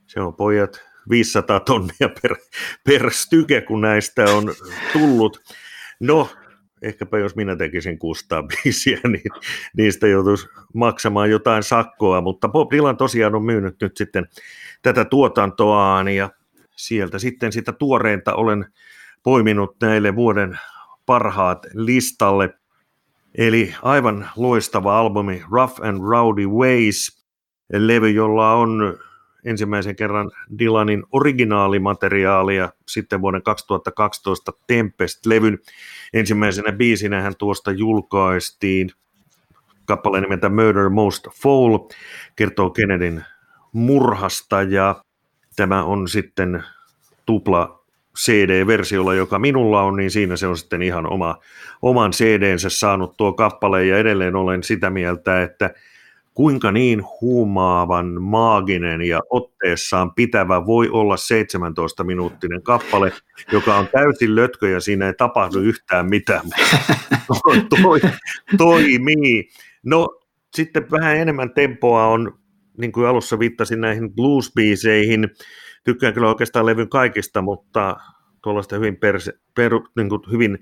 Se 0.07 0.19
on 0.19 0.35
pojat 0.35 0.81
500 1.09 1.59
tonnia 1.59 2.09
per, 2.21 2.35
per 2.83 3.11
styke, 3.11 3.61
kun 3.61 3.81
näistä 3.81 4.25
on 4.25 4.53
tullut. 4.93 5.39
No, 5.99 6.29
ehkäpä 6.81 7.19
jos 7.19 7.35
minä 7.35 7.55
tekisin 7.55 7.99
600 7.99 8.43
biisiä, 8.63 8.99
niin 9.03 9.31
niistä 9.77 10.07
joutuisi 10.07 10.47
maksamaan 10.73 11.29
jotain 11.29 11.63
sakkoa, 11.63 12.21
mutta 12.21 12.47
Bob 12.47 12.71
Dylan 12.71 12.97
tosiaan 12.97 13.35
on 13.35 13.45
myynyt 13.45 13.75
nyt 13.81 13.97
sitten 13.97 14.27
tätä 14.81 15.05
tuotantoaan 15.05 16.07
ja 16.07 16.29
sieltä 16.75 17.19
sitten 17.19 17.51
sitä 17.51 17.71
tuoreinta 17.71 18.33
olen 18.33 18.65
poiminut 19.23 19.75
näille 19.81 20.15
vuoden 20.15 20.59
parhaat 21.05 21.65
listalle. 21.73 22.53
Eli 23.35 23.75
aivan 23.81 24.29
loistava 24.35 24.99
albumi 24.99 25.43
Rough 25.51 25.85
and 25.85 26.01
Rowdy 26.09 26.47
Ways, 26.47 27.25
levy, 27.73 28.09
jolla 28.09 28.53
on 28.53 28.97
ensimmäisen 29.45 29.95
kerran 29.95 30.31
Dylanin 30.59 31.03
originaalimateriaalia 31.11 32.69
sitten 32.87 33.21
vuoden 33.21 33.43
2012 33.43 34.51
Tempest-levyn. 34.67 35.59
Ensimmäisenä 36.13 36.71
biisinä 36.71 37.21
hän 37.21 37.33
tuosta 37.37 37.71
julkaistiin 37.71 38.91
kappale 39.85 40.21
nimeltä 40.21 40.49
Murder 40.49 40.89
Most 40.89 41.27
Foul, 41.41 41.77
kertoo 42.35 42.69
Kennedyn 42.69 43.25
murhasta 43.71 44.61
ja 44.61 45.03
tämä 45.55 45.83
on 45.83 46.07
sitten 46.07 46.63
tupla 47.25 47.81
CD-versiolla, 48.17 49.13
joka 49.13 49.39
minulla 49.39 49.81
on, 49.81 49.95
niin 49.95 50.11
siinä 50.11 50.35
se 50.35 50.47
on 50.47 50.57
sitten 50.57 50.81
ihan 50.81 51.13
oma, 51.13 51.37
oman 51.81 52.11
CD-nsä 52.11 52.69
saanut 52.69 53.17
tuo 53.17 53.33
kappale 53.33 53.85
ja 53.85 53.97
edelleen 53.97 54.35
olen 54.35 54.63
sitä 54.63 54.89
mieltä, 54.89 55.43
että 55.43 55.73
kuinka 56.41 56.71
niin 56.71 57.03
huumaavan, 57.21 58.21
maaginen 58.21 59.01
ja 59.01 59.19
otteessaan 59.29 60.13
pitävä 60.13 60.65
voi 60.65 60.89
olla 60.89 61.15
17-minuuttinen 61.15 62.63
kappale, 62.63 63.11
joka 63.51 63.77
on 63.77 63.87
täysin 63.87 64.35
lötkö 64.35 64.69
ja 64.69 64.79
siinä 64.79 65.07
ei 65.07 65.13
tapahdu 65.13 65.59
yhtään 65.59 66.09
mitään. 66.09 66.41
toi, 67.43 67.65
toi, 67.81 67.99
toimii. 68.57 69.49
No 69.83 70.19
sitten 70.55 70.91
vähän 70.91 71.17
enemmän 71.17 71.53
tempoa 71.53 72.07
on, 72.07 72.39
niin 72.77 72.91
kuin 72.91 73.07
alussa 73.07 73.39
viittasin 73.39 73.81
näihin 73.81 74.13
bluesbiiseihin, 74.15 75.29
tykkään 75.83 76.13
kyllä 76.13 76.29
oikeastaan 76.29 76.65
levyn 76.65 76.89
kaikista, 76.89 77.41
mutta 77.41 77.97
tuollaista 78.43 78.75
hyvin, 78.75 78.97
perse, 78.97 79.33
per, 79.55 79.71
niin 79.95 80.09
kuin 80.09 80.21
hyvin 80.31 80.57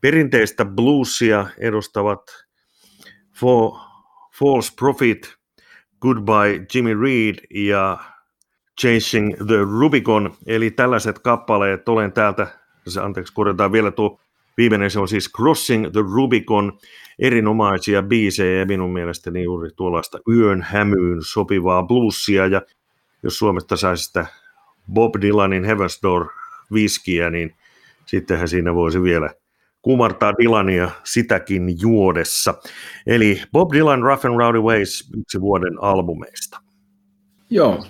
perinteistä 0.00 0.64
bluesia 0.64 1.46
edustavat 1.58 2.22
For 3.38 3.91
False 4.38 4.72
Profit, 4.78 5.34
Goodbye 6.00 6.66
Jimmy 6.74 6.94
Reed 7.00 7.34
ja 7.54 7.98
Chasing 8.80 9.34
the 9.46 9.56
Rubicon, 9.80 10.34
eli 10.46 10.70
tällaiset 10.70 11.18
kappaleet 11.18 11.88
olen 11.88 12.12
täältä, 12.12 12.46
anteeksi 13.02 13.32
korjataan 13.32 13.72
vielä 13.72 13.90
tuo 13.90 14.20
viimeinen, 14.56 14.90
se 14.90 15.00
on 15.00 15.08
siis 15.08 15.32
Crossing 15.36 15.90
the 15.92 16.00
Rubicon, 16.14 16.78
erinomaisia 17.18 18.02
biisejä 18.02 18.58
ja 18.58 18.66
minun 18.66 18.92
mielestäni 18.92 19.42
juuri 19.42 19.70
tuollaista 19.76 20.18
yön 20.28 20.62
hämyyn 20.62 21.18
sopivaa 21.22 21.82
bluesia. 21.82 22.46
Ja 22.46 22.62
jos 23.22 23.38
Suomesta 23.38 23.76
saisi 23.76 24.04
sitä 24.04 24.26
Bob 24.92 25.14
Dylanin 25.20 25.64
Heaven's 25.64 26.00
Door 26.02 26.26
viskiä, 26.72 27.30
niin 27.30 27.56
sittenhän 28.06 28.48
siinä 28.48 28.74
voisi 28.74 29.02
vielä 29.02 29.30
kumartaa 29.82 30.32
Dylania 30.42 30.90
sitäkin 31.04 31.80
juodessa. 31.80 32.54
Eli 33.06 33.42
Bob 33.52 33.72
Dylan 33.72 34.02
Rough 34.02 34.26
and 34.26 34.38
Rowdy 34.38 34.60
Ways, 34.60 35.10
yksi 35.18 35.40
vuoden 35.40 35.82
albumeista. 35.82 36.60
Joo, 37.50 37.84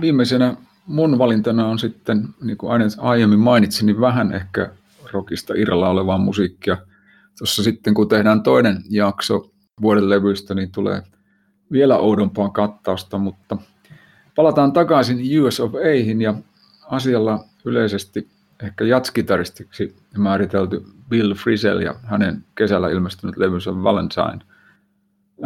viimeisenä 0.00 0.56
mun 0.86 1.18
valintana 1.18 1.66
on 1.66 1.78
sitten, 1.78 2.28
niin 2.42 2.58
kuin 2.58 2.82
aiemmin 2.98 3.38
mainitsin, 3.38 3.86
niin 3.86 4.00
vähän 4.00 4.32
ehkä 4.34 4.70
rockista 5.12 5.54
irralla 5.56 5.88
olevaa 5.88 6.18
musiikkia. 6.18 6.76
Tuossa 7.38 7.62
sitten 7.62 7.94
kun 7.94 8.08
tehdään 8.08 8.42
toinen 8.42 8.82
jakso 8.90 9.50
vuoden 9.80 10.10
levyistä, 10.10 10.54
niin 10.54 10.72
tulee 10.72 11.02
vielä 11.72 11.98
oudompaa 11.98 12.48
kattausta, 12.48 13.18
mutta 13.18 13.56
palataan 14.36 14.72
takaisin 14.72 15.42
US 15.42 15.60
of 15.60 15.74
Ahin 15.74 16.22
ja 16.22 16.34
asialla 16.90 17.44
yleisesti 17.64 18.28
ehkä 18.62 18.84
jatskitaristiksi 18.84 19.96
määritelty 20.16 20.84
Bill 21.08 21.34
Frisell 21.34 21.80
ja 21.80 21.94
hänen 22.02 22.44
kesällä 22.54 22.88
ilmestynyt 22.88 23.36
levynsä 23.36 23.82
Valentine. 23.82 24.38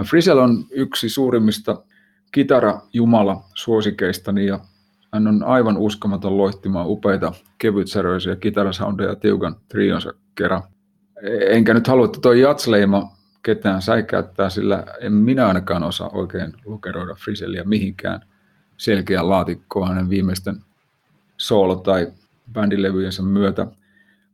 Frisell 0.05 0.39
on 0.39 0.65
yksi 0.71 1.09
suurimmista 1.09 1.83
kitarajumala 2.33 3.45
suosikeistani 3.55 4.47
ja 4.47 4.61
hän 5.13 5.27
on 5.27 5.43
aivan 5.43 5.77
uskomaton 5.77 6.39
loihtimaan 6.39 6.87
upeita 6.89 7.33
kevytsäröisiä 7.59 8.37
kitarasoundeja 8.37 9.17
tiukan 9.17 9.57
trionsa 9.69 10.13
kerran. 10.35 10.63
Enkä 11.47 11.75
nyt 11.75 11.87
halua, 11.87 12.05
että 12.05 12.19
tuo 12.23 12.33
jatsleima 12.33 13.17
ketään 13.43 13.83
säikäyttää, 13.83 14.51
sillä 14.51 14.85
en 15.01 15.13
minä 15.13 15.49
ainakaan 15.49 15.83
osaa 15.83 16.09
oikein 16.09 16.53
lukeroida 16.65 17.15
Friselliä 17.15 17.65
mihinkään 17.65 18.21
selkeään 18.77 19.29
laatikkoon 19.29 19.89
hänen 19.89 20.11
viimeisten 20.11 20.57
soolo- 21.37 21.77
tai 21.77 22.13
bändilevyjensä 22.53 23.23
myötä. 23.23 23.67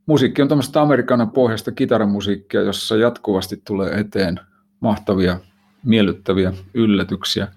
Musiikki 0.07 0.43
on 0.43 0.49
tämmöistä 0.49 0.83
amerikana 0.83 1.27
pohjasta 1.27 1.73
kitaramusiikkia, 1.73 2.63
jossa 2.63 2.97
jatkuvasti 2.97 3.63
tulee 3.67 4.01
eteen 4.01 4.41
mahtavia, 4.81 5.41
miellyttäviä 5.85 6.53
yllätyksiä. 6.75 7.49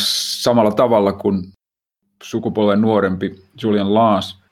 Samalla 0.00 0.72
tavalla 0.72 1.12
kuin 1.12 1.52
sukupolven 2.22 2.80
nuorempi 2.80 3.42
Julian 3.62 3.94
Laas 3.94 4.44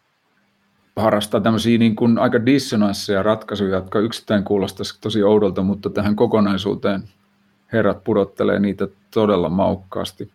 harrastaa 0.96 1.40
tämmöisiä 1.40 1.78
niin 1.78 1.96
kuin 1.96 2.18
aika 2.18 2.46
dissonansseja 2.46 3.22
ratkaisuja, 3.22 3.74
jotka 3.74 3.98
yksittäin 3.98 4.44
kuulostaisi 4.44 5.00
tosi 5.00 5.22
oudolta, 5.22 5.62
mutta 5.62 5.90
tähän 5.90 6.16
kokonaisuuteen 6.16 7.02
herrat 7.72 8.04
pudottelee 8.04 8.58
niitä 8.58 8.88
todella 9.14 9.48
maukkaasti. 9.48 10.30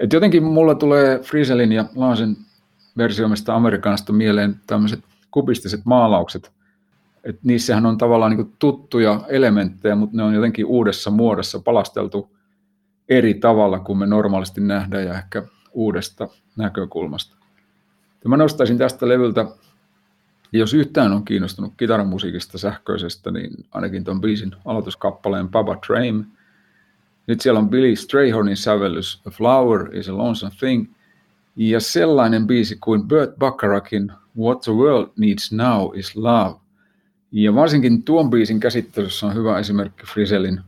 Et 0.00 0.12
jotenkin 0.12 0.42
mulla 0.42 0.74
tulee 0.74 1.18
Friselin 1.18 1.72
ja 1.72 1.84
Laasen 1.96 2.36
versioimista 2.98 3.54
amerikanista 3.54 4.12
mieleen 4.12 4.60
tämmöiset 4.66 5.04
kubistiset 5.30 5.80
maalaukset 5.84 6.52
Et 7.24 7.38
niissähän 7.42 7.86
on 7.86 7.98
tavallaan 7.98 8.36
niin 8.36 8.54
tuttuja 8.58 9.20
elementtejä, 9.28 9.94
mutta 9.94 10.16
ne 10.16 10.22
on 10.22 10.34
jotenkin 10.34 10.66
uudessa 10.66 11.10
muodossa 11.10 11.58
palasteltu 11.58 12.36
eri 13.08 13.34
tavalla 13.34 13.78
kuin 13.78 13.98
me 13.98 14.06
normaalisti 14.06 14.60
nähdään 14.60 15.04
ja 15.04 15.14
ehkä 15.14 15.42
uudesta 15.72 16.28
näkökulmasta. 16.56 17.36
Ja 18.24 18.30
mä 18.30 18.36
nostaisin 18.36 18.78
tästä 18.78 19.08
levyltä, 19.08 19.46
jos 20.52 20.74
yhtään 20.74 21.12
on 21.12 21.24
kiinnostunut 21.24 21.72
kitaramusiikista 21.76 22.58
sähköisestä, 22.58 23.30
niin 23.30 23.50
ainakin 23.72 24.04
tuon 24.04 24.20
biisin 24.20 24.50
aloituskappaleen 24.64 25.48
Baba 25.48 25.76
Train. 25.86 26.26
Nyt 27.26 27.40
siellä 27.40 27.60
on 27.60 27.70
Billy 27.70 27.96
Strayhornin 27.96 28.56
sävellys 28.56 29.22
A 29.26 29.30
Flower 29.30 29.96
is 29.96 30.08
a 30.08 30.16
Lonesome 30.16 30.52
Thing 30.58 30.86
ja 31.60 31.80
sellainen 31.80 32.46
biisi 32.46 32.76
kuin 32.80 33.08
Burt 33.08 33.36
Bacharachin 33.38 34.12
What 34.38 34.60
the 34.60 34.72
World 34.72 35.10
Needs 35.16 35.52
Now 35.52 35.98
is 35.98 36.16
Love. 36.16 36.60
Ja 37.32 37.54
varsinkin 37.54 38.02
tuon 38.02 38.30
biisin 38.30 38.60
käsittelyssä 38.60 39.26
on 39.26 39.34
hyvä 39.34 39.58
esimerkki 39.58 40.06
Friselin 40.06 40.60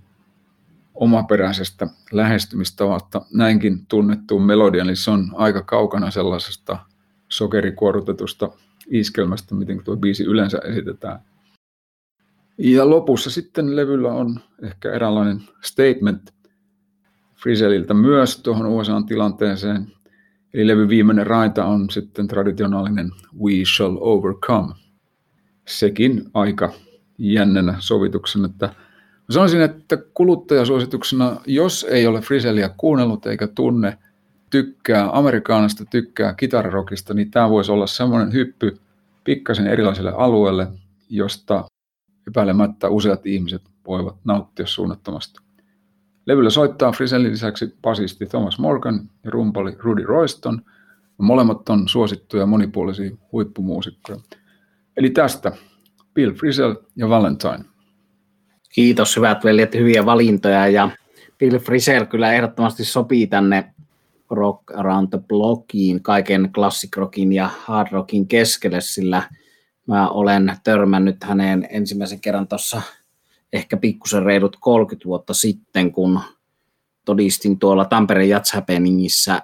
omaperäisestä 0.95 1.87
lähestymistavasta 2.13 3.23
näinkin 3.33 3.87
tunnettuun 3.87 4.43
melodian, 4.43 4.87
eli 4.87 4.97
se 4.97 5.11
on 5.11 5.31
aika 5.35 5.63
kaukana 5.63 6.11
sellaisesta 6.11 6.79
sokerikuorutetusta 7.29 8.51
iskelmästä, 8.87 9.55
miten 9.55 9.85
tuo 9.85 9.97
biisi 9.97 10.25
yleensä 10.25 10.59
esitetään. 10.65 11.21
Ja 12.59 12.91
lopussa 12.91 13.31
sitten 13.31 13.77
levyllä 13.77 14.13
on 14.13 14.41
ehkä 14.63 14.93
eräänlainen 14.93 15.43
statement 15.63 16.31
Friseliltä 17.43 17.95
myös 17.95 18.43
tuohon 18.43 18.67
USA-tilanteeseen. 18.67 19.93
Eli 20.55 20.67
levy 20.67 20.89
viimeinen 20.89 21.27
raita 21.27 21.65
on 21.65 21.91
sitten 21.91 22.29
traditionaalinen 22.29 23.11
We 23.43 23.53
Shall 23.77 23.97
Overcome. 24.01 24.75
Sekin 25.69 26.31
aika 26.35 26.73
jännänä 27.19 27.75
sovituksen, 27.79 28.45
että 28.45 28.67
Mä 29.31 29.35
sanoisin, 29.35 29.61
että 29.61 29.97
kuluttajasuosituksena, 30.15 31.41
jos 31.47 31.87
ei 31.91 32.07
ole 32.07 32.21
Friselia 32.21 32.69
kuunnellut 32.69 33.27
eikä 33.27 33.47
tunne, 33.47 33.99
tykkää 34.51 35.19
amerikaanista, 35.19 35.85
tykkää 35.85 36.35
kitararokista, 36.35 37.15
niin 37.15 37.31
tämä 37.31 37.51
voisi 37.51 37.73
olla 37.73 37.87
semmoinen 37.87 38.33
hyppy 38.33 38.79
pikkasen 39.25 39.67
erilaiselle 39.67 40.13
alueelle, 40.17 40.69
josta 41.09 41.65
epäilemättä 42.29 42.89
useat 42.89 43.27
ihmiset 43.27 43.63
voivat 43.87 44.17
nauttia 44.25 44.67
suunnattomasti. 44.67 45.41
Levyllä 46.31 46.51
soittaa 46.51 46.93
Friselin 46.93 47.31
lisäksi 47.31 47.75
basisti 47.83 48.27
Thomas 48.27 48.59
Morgan 48.59 49.11
ja 49.25 49.31
rumpali 49.31 49.77
Rudy 49.79 50.03
Royston. 50.03 50.63
Molemmat 51.19 51.69
on 51.69 51.89
suosittuja 51.89 52.47
monipuolisia 52.47 53.11
huippumuusikkoja. 53.33 54.19
Eli 54.97 55.11
tästä 55.11 55.53
Bill 56.15 56.33
Frisell 56.33 56.75
ja 56.97 57.09
Valentine. 57.09 57.65
Kiitos 58.75 59.17
hyvät 59.17 59.45
veljet, 59.45 59.75
hyviä 59.75 60.07
valintoja 60.07 60.67
ja 60.69 60.91
Bill 61.39 61.59
Frisell 61.59 62.05
kyllä 62.05 62.33
ehdottomasti 62.33 62.85
sopii 62.85 63.27
tänne 63.27 63.75
Rock 64.31 64.63
Around 64.77 65.09
the 65.09 65.21
Blockiin, 65.29 66.03
kaiken 66.03 66.51
classic 66.53 66.97
rockin 66.97 67.33
ja 67.33 67.51
hard 67.59 67.89
rockin 67.93 68.29
keskelle, 68.29 68.81
sillä 68.81 69.23
mä 69.87 70.09
olen 70.09 70.57
törmännyt 70.65 71.25
häneen 71.25 71.69
ensimmäisen 71.71 72.21
kerran 72.21 72.49
tuossa 72.49 72.83
ehkä 73.53 73.77
pikkusen 73.77 74.23
reilut 74.23 74.57
30 74.61 75.05
vuotta 75.05 75.35
sitten, 75.35 75.93
kun 75.93 76.21
todistin 77.05 77.59
tuolla 77.59 77.85
Tampereen 77.85 78.29
Jats 78.29 78.53
Happeningissa 78.53 79.43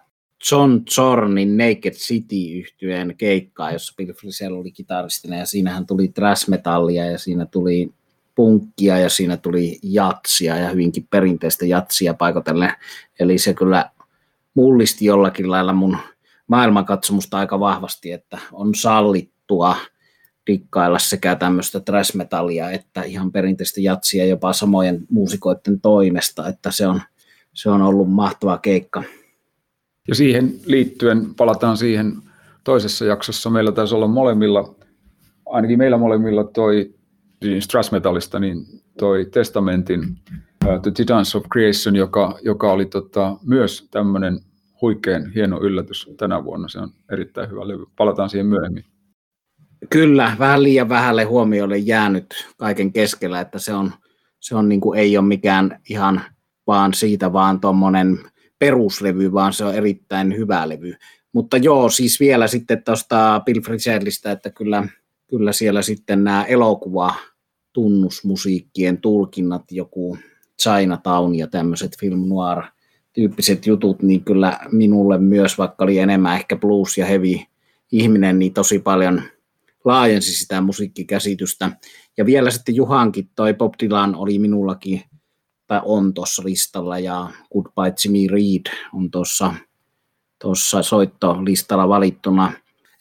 John 0.51 0.81
Zornin 0.90 1.57
Naked 1.57 1.92
City-yhtyeen 1.92 3.14
keikkaa, 3.19 3.73
jossa 3.73 3.95
Bill 3.97 4.12
Frisell 4.12 4.55
oli 4.55 4.73
kitaristina 4.73 5.37
ja 5.37 5.47
siinähän 5.47 5.87
tuli 5.87 6.09
thrash 6.09 6.49
metallia 6.49 7.05
ja 7.05 7.19
siinä 7.19 7.47
tuli 7.47 7.90
punkkia 8.35 8.99
ja 8.99 9.09
siinä 9.09 9.37
tuli 9.37 9.79
jatsia 9.83 10.57
ja 10.57 10.69
hyvinkin 10.69 11.07
perinteistä 11.11 11.66
jatsia 11.66 12.14
paikotellen. 12.14 12.73
Eli 13.21 13.38
se 13.38 13.55
kyllä 13.55 13.90
mullisti 14.55 15.05
jollakin 15.05 15.51
lailla 15.51 15.73
mun 15.73 15.99
maailmankatsomusta 16.47 17.38
aika 17.38 17.61
vahvasti, 17.61 18.12
että 18.12 18.38
on 18.53 18.75
sallittua 18.75 19.77
dikkailla 20.46 20.98
sekä 20.98 21.35
tämmöistä 21.37 21.80
thrash 21.80 22.16
metallia 22.16 22.70
että 22.70 23.02
ihan 23.02 23.32
perinteistä 23.32 23.80
jatsia 23.80 24.26
jopa 24.26 24.52
samojen 24.52 25.06
muusikoiden 25.11 25.80
toimesta, 25.80 26.48
että 26.48 26.70
se 26.70 26.87
on, 26.87 27.00
se 27.54 27.70
on 27.70 27.82
ollut 27.82 28.11
mahtava 28.11 28.59
keikka. 28.59 29.02
Ja 30.09 30.14
siihen 30.14 30.54
liittyen 30.66 31.35
palataan 31.35 31.76
siihen 31.76 32.12
toisessa 32.64 33.04
jaksossa. 33.04 33.50
Meillä 33.50 33.72
taisi 33.72 33.94
olla 33.94 34.06
molemmilla, 34.06 34.74
ainakin 35.46 35.78
meillä 35.78 35.96
molemmilla 35.96 36.44
toi 36.44 36.94
siis 37.42 37.68
thrash 37.68 37.92
metallista, 37.92 38.38
niin 38.40 38.66
toi 38.98 39.26
Testamentin 39.30 40.00
uh, 40.66 40.80
The 40.82 40.90
Titans 40.90 41.37
of 41.37 41.44
Creation, 41.52 41.96
joka, 41.96 42.38
joka 42.42 42.72
oli 42.72 42.87
tota, 42.87 43.37
myös 43.44 43.88
tämmöinen 43.90 44.40
huikean 44.82 45.32
hieno 45.32 45.61
yllätys 45.61 46.11
tänä 46.16 46.44
vuonna. 46.44 46.68
Se 46.68 46.78
on 46.78 46.90
erittäin 47.12 47.50
hyvä 47.50 47.68
levy. 47.68 47.85
Palataan 47.96 48.30
siihen 48.30 48.46
myöhemmin. 48.46 48.85
Kyllä, 49.91 50.37
vähän 50.39 50.62
liian 50.62 50.89
vähälle 50.89 51.25
huomiolle 51.25 51.79
jäänyt 51.79 52.27
kaiken 52.57 52.93
keskellä, 52.93 53.41
että 53.41 53.59
se 53.59 53.75
on, 53.75 53.93
se 54.41 54.55
on 54.55 54.69
niin 54.69 54.81
kuin, 54.81 54.99
ei 54.99 55.19
ole 55.19 55.27
mikään 55.27 55.81
ihan 55.89 56.23
vaan 56.67 56.95
siitä 56.95 57.33
vaan 57.33 57.61
tuommoinen 57.61 58.19
peruslevy, 58.59 59.33
vaan 59.33 59.53
se 59.53 59.65
on 59.65 59.75
erittäin 59.75 60.37
hyvä 60.37 60.69
levy. 60.69 60.95
Mutta 61.33 61.57
joo, 61.57 61.89
siis 61.89 62.21
vielä 62.21 62.47
sitten 62.47 62.83
tuosta 62.85 63.43
Bill 63.45 63.61
Frisellistä, 63.61 64.33
että 64.33 64.51
kyllä, 64.51 64.89
kyllä 65.27 65.53
siellä 65.53 65.83
sitten 65.83 66.25
nämä 66.25 66.45
elokuva 66.45 67.15
tunnusmusiikkien 67.73 69.01
tulkinnat, 69.01 69.62
joku 69.71 70.19
Chinatown 70.62 71.35
ja 71.35 71.47
tämmöiset 71.47 71.99
film 72.01 72.29
noir 72.29 72.62
tyyppiset 73.12 73.67
jutut, 73.67 74.03
niin 74.03 74.25
kyllä 74.25 74.59
minulle 74.73 75.19
myös, 75.19 75.59
vaikka 75.59 75.85
oli 75.85 75.99
enemmän 75.99 76.37
ehkä 76.37 76.57
blues 76.57 76.99
ja 76.99 77.07
heavy 77.07 77.39
ihminen, 77.93 78.39
niin 78.39 78.53
tosi 78.53 78.79
paljon 78.79 79.23
laajensi 79.87 80.33
sitä 80.35 80.61
musiikkikäsitystä. 80.61 81.70
Ja 82.16 82.27
vielä 82.27 82.51
sitten 82.51 82.75
Juhankin, 82.75 83.31
toi 83.35 83.55
Bob 83.55 83.75
Dylan 83.83 84.14
oli 84.14 84.38
minullakin, 84.38 85.03
tai 85.66 85.81
on 85.85 86.14
tuossa 86.14 86.42
listalla, 86.44 86.99
ja 86.99 87.31
Goodbye 87.53 87.94
Jimmy 88.05 88.29
Reed 88.29 88.77
on 88.94 89.11
tuossa 89.11 89.55
tuossa 90.38 90.83
soittolistalla 90.83 91.88
valittuna. 91.88 92.53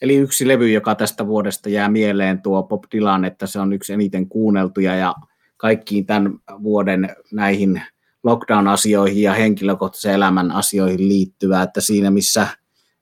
Eli 0.02 0.16
yksi 0.16 0.48
levy, 0.48 0.72
joka 0.72 0.94
tästä 0.94 1.26
vuodesta 1.26 1.68
jää 1.68 1.88
mieleen, 1.88 2.42
tuo 2.42 2.62
Bob 2.62 2.84
Dylan, 2.92 3.24
että 3.24 3.46
se 3.46 3.60
on 3.60 3.72
yksi 3.72 3.92
eniten 3.92 4.28
kuunneltuja, 4.28 4.96
ja 4.96 5.14
kaikkiin 5.56 6.06
tämän 6.06 6.38
vuoden 6.62 7.16
näihin 7.32 7.82
lockdown-asioihin 8.22 9.22
ja 9.22 9.32
henkilökohtaisen 9.32 10.14
elämän 10.14 10.52
asioihin 10.52 11.08
liittyvää, 11.08 11.62
että 11.62 11.80
siinä 11.80 12.10
missä 12.10 12.46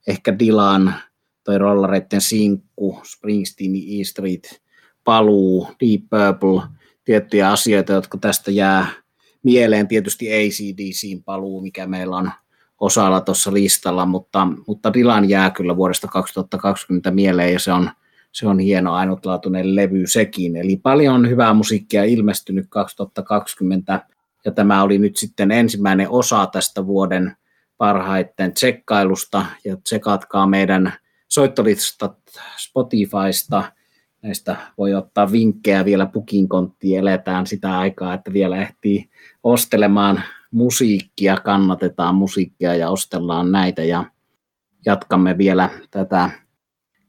ehkä 0.07 0.39
Dylan, 0.39 0.95
toi 1.45 1.57
rollareiden 1.57 2.21
sinkku, 2.21 2.99
Springsteen, 3.03 3.75
E 3.75 4.03
Street, 4.03 4.61
paluu, 5.03 5.67
Deep 5.67 6.01
Purple, 6.09 6.61
tiettyjä 7.03 7.51
asioita, 7.51 7.93
jotka 7.93 8.17
tästä 8.17 8.51
jää 8.51 8.87
mieleen. 9.43 9.87
Tietysti 9.87 10.33
ACDCin 10.33 11.23
paluu, 11.23 11.61
mikä 11.61 11.87
meillä 11.87 12.17
on 12.17 12.31
osalla 12.79 13.21
tuossa 13.21 13.53
listalla, 13.53 14.05
mutta, 14.05 14.47
mutta 14.67 14.93
Dylan 14.93 15.29
jää 15.29 15.51
kyllä 15.51 15.75
vuodesta 15.75 16.07
2020 16.07 17.11
mieleen 17.11 17.53
ja 17.53 17.59
se 17.59 17.71
on, 17.71 17.89
se 18.31 18.47
on 18.47 18.59
hieno 18.59 18.93
ainutlaatuinen 18.93 19.75
levy 19.75 20.07
sekin. 20.07 20.55
Eli 20.55 20.77
paljon 20.77 21.29
hyvää 21.29 21.53
musiikkia 21.53 22.03
ilmestynyt 22.03 22.65
2020 22.69 24.05
ja 24.45 24.51
tämä 24.51 24.83
oli 24.83 24.97
nyt 24.97 25.15
sitten 25.15 25.51
ensimmäinen 25.51 26.09
osa 26.09 26.47
tästä 26.47 26.85
vuoden 26.85 27.35
parhaiten 27.77 28.53
tsekkailusta 28.53 29.45
ja 29.65 29.77
tsekatkaa 29.77 30.47
meidän 30.47 30.93
soittolistat 31.35 32.17
Spotifysta. 32.57 33.71
Näistä 34.21 34.57
voi 34.77 34.93
ottaa 34.93 35.31
vinkkejä 35.31 35.85
vielä 35.85 36.05
pukinkonttiin, 36.05 36.99
eletään 36.99 37.47
sitä 37.47 37.79
aikaa, 37.79 38.13
että 38.13 38.33
vielä 38.33 38.61
ehtii 38.61 39.09
ostelemaan 39.43 40.23
musiikkia, 40.51 41.37
kannatetaan 41.37 42.15
musiikkia 42.15 42.75
ja 42.75 42.89
ostellaan 42.89 43.51
näitä 43.51 43.83
ja 43.83 44.05
jatkamme 44.85 45.37
vielä 45.37 45.69
tätä 45.91 46.29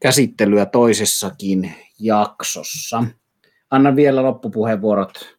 käsittelyä 0.01 0.67
toisessakin 0.67 1.75
jaksossa. 2.01 3.05
Anna 3.71 3.97
vielä 3.97 4.23
loppupuheenvuorot 4.23 5.37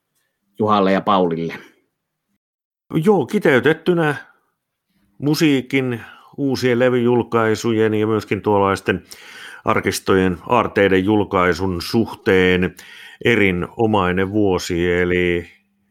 Juhalle 0.60 0.92
ja 0.92 1.02
Paulille. 1.02 1.54
Joo, 3.04 3.26
kiteytettynä 3.26 4.16
musiikin, 5.18 6.02
uusien 6.38 6.80
levyjulkaisujen 6.80 7.94
ja 7.94 8.08
myöskin 8.08 8.42
tuollaisten 8.42 9.04
arkistojen 9.66 10.38
aarteiden 10.50 11.06
julkaisun 11.06 11.82
suhteen 11.82 12.76
erinomainen 13.26 14.32
vuosi, 14.32 14.92
eli 14.92 15.48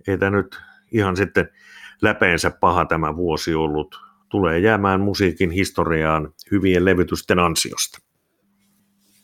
ei 0.08 0.18
tämä 0.18 0.36
nyt 0.36 0.58
ihan 0.92 1.16
sitten 1.16 1.48
läpeensä 2.02 2.50
paha 2.50 2.84
tämä 2.84 3.16
vuosi 3.16 3.54
ollut. 3.54 4.00
Tulee 4.28 4.58
jäämään 4.58 5.00
musiikin 5.00 5.50
historiaan 5.50 6.32
hyvien 6.50 6.84
levytysten 6.84 7.38
ansiosta. 7.38 7.98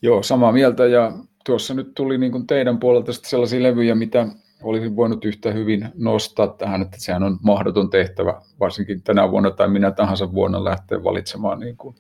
Joo, 0.03 0.23
samaa 0.23 0.53
mieltä 0.53 0.87
ja 0.87 1.13
tuossa 1.45 1.75
nyt 1.75 1.95
tuli 1.95 2.19
niin 2.19 2.33
kuin 2.33 2.47
teidän 2.47 2.79
puolelta 2.79 3.13
sellaisia 3.13 3.63
levyjä, 3.63 3.95
mitä 3.95 4.27
olisin 4.63 4.97
voinut 4.97 5.25
yhtä 5.25 5.53
hyvin 5.53 5.89
nostaa 5.95 6.49
tähän, 6.49 6.83
että 6.83 6.97
sehän 7.01 7.23
on 7.23 7.39
mahdoton 7.43 7.91
tehtävä, 7.91 8.43
varsinkin 8.61 9.03
tänä 9.03 9.31
vuonna 9.31 9.51
tai 9.51 9.69
minä 9.69 9.91
tahansa 9.91 10.33
vuonna 10.33 10.65
lähteä 10.65 11.05
valitsemaan 11.05 11.61
niin 11.61 11.77
kuin 11.77 11.95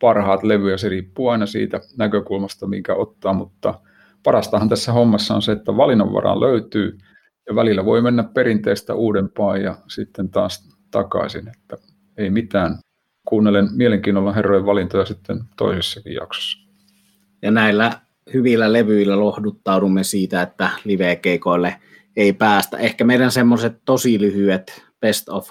parhaat 0.00 0.42
levyjä. 0.42 0.76
Se 0.76 0.88
riippuu 0.88 1.28
aina 1.28 1.46
siitä 1.46 1.80
näkökulmasta, 1.96 2.66
minkä 2.66 2.94
ottaa, 2.94 3.32
mutta 3.32 3.74
parastahan 4.22 4.68
tässä 4.68 4.92
hommassa 4.92 5.34
on 5.34 5.42
se, 5.42 5.52
että 5.52 5.76
valinnanvaraa 5.76 6.40
löytyy 6.40 6.98
ja 7.48 7.54
välillä 7.54 7.84
voi 7.84 8.02
mennä 8.02 8.22
perinteistä 8.22 8.94
uudempaan 8.94 9.62
ja 9.62 9.76
sitten 9.86 10.28
taas 10.28 10.68
takaisin, 10.90 11.48
että 11.48 11.76
ei 12.16 12.30
mitään. 12.30 12.78
Kuunnelen 13.24 13.68
mielenkiinnolla 13.72 14.32
herrojen 14.32 14.66
valintoja 14.66 15.04
sitten 15.04 15.40
toisessakin 15.56 16.14
jaksossa. 16.14 16.58
Ja 17.42 17.50
näillä 17.50 17.92
hyvillä 18.34 18.72
levyillä 18.72 19.20
lohduttaudumme 19.20 20.04
siitä, 20.04 20.42
että 20.42 20.70
live-keikoille 20.84 21.74
ei 22.18 22.32
päästä. 22.32 22.76
Ehkä 22.76 23.04
meidän 23.04 23.32
semmoiset 23.32 23.82
tosi 23.84 24.20
lyhyet 24.20 24.84
best 25.00 25.28
of 25.28 25.50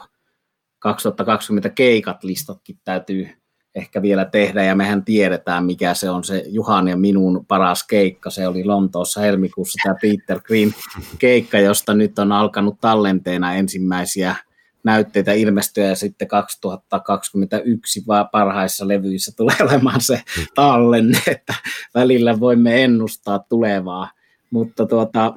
2020 0.79 1.69
keikat 1.69 2.23
listatkin 2.23 2.79
täytyy 2.83 3.29
ehkä 3.75 4.01
vielä 4.01 4.25
tehdä, 4.25 4.63
ja 4.63 4.75
mehän 4.75 5.05
tiedetään, 5.05 5.65
mikä 5.65 5.93
se 5.93 6.09
on 6.09 6.23
se 6.23 6.43
Juhan 6.47 6.87
ja 6.87 6.97
minun 6.97 7.45
paras 7.45 7.83
keikka. 7.87 8.29
Se 8.29 8.47
oli 8.47 8.63
Lontoossa 8.63 9.21
helmikuussa 9.21 9.79
tämä 9.83 9.95
Peter 10.01 10.41
Green 10.41 10.73
keikka, 11.19 11.59
josta 11.59 11.93
nyt 11.93 12.19
on 12.19 12.31
alkanut 12.31 12.81
tallenteena 12.81 13.53
ensimmäisiä 13.53 14.35
näytteitä 14.83 15.33
ilmestyä 15.33 15.85
ja 15.85 15.95
sitten 15.95 16.27
2021 16.27 18.03
parhaissa 18.31 18.87
levyissä 18.87 19.31
tulee 19.37 19.55
olemaan 19.61 20.01
se 20.01 20.21
tallenne, 20.55 21.19
että 21.27 21.53
välillä 21.95 22.39
voimme 22.39 22.83
ennustaa 22.83 23.39
tulevaa. 23.39 24.11
Mutta 24.49 24.85
tuota... 24.85 25.33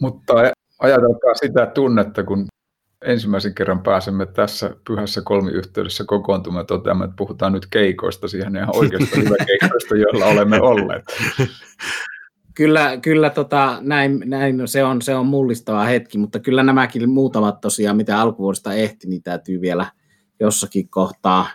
Mutta 0.00 0.34
ajatelkaa 0.78 1.34
sitä 1.34 1.66
tunnetta, 1.66 2.22
kun 2.22 2.46
ensimmäisen 3.04 3.54
kerran 3.54 3.82
pääsemme 3.82 4.26
tässä 4.26 4.76
pyhässä 4.86 5.22
kolmiyhteydessä 5.24 6.04
kokoontumaan 6.06 6.66
toteamme, 6.66 7.04
että 7.04 7.16
puhutaan 7.16 7.52
nyt 7.52 7.66
keikoista 7.66 8.28
siihen 8.28 8.56
ihan 8.56 8.76
oikeasta 8.76 9.16
keikoista, 9.46 9.96
joilla 9.96 10.26
olemme 10.26 10.60
olleet. 10.60 11.04
Kyllä, 12.54 12.96
kyllä 12.96 13.30
tota, 13.30 13.78
näin, 13.80 14.22
näin, 14.24 14.68
se, 14.68 14.84
on, 14.84 15.02
se 15.02 15.14
on 15.14 15.26
mullistava 15.26 15.84
hetki, 15.84 16.18
mutta 16.18 16.40
kyllä 16.40 16.62
nämäkin 16.62 17.10
muutamat 17.10 17.60
tosiaan, 17.60 17.96
mitä 17.96 18.20
alkuvuodesta 18.20 18.74
ehti, 18.74 19.08
niin 19.08 19.22
täytyy 19.22 19.60
vielä 19.60 19.86
jossakin 20.40 20.88
kohtaa 20.88 21.48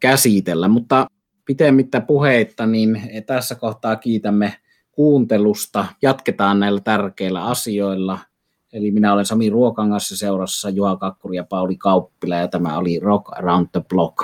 käsitellä. 0.00 0.68
Mutta 0.68 1.06
pitemmittä 1.44 2.00
puheitta, 2.00 2.66
niin 2.66 3.00
tässä 3.26 3.54
kohtaa 3.54 3.96
kiitämme 3.96 4.54
kuuntelusta. 4.92 5.84
Jatketaan 6.02 6.60
näillä 6.60 6.80
tärkeillä 6.80 7.44
asioilla– 7.44 8.18
Eli 8.72 8.90
minä 8.90 9.12
olen 9.12 9.26
Sami 9.26 9.50
Ruokangassa 9.50 10.16
seurassa 10.16 10.70
Juha 10.70 10.96
Kakkuri 10.96 11.36
ja 11.36 11.44
Pauli 11.44 11.76
Kauppila 11.76 12.34
ja 12.34 12.48
tämä 12.48 12.78
oli 12.78 13.00
Rock 13.00 13.38
Around 13.38 13.66
the 13.72 13.82
Block. 13.88 14.16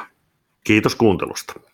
Kiitos 0.65 0.95
kuuntelusta. 0.95 1.68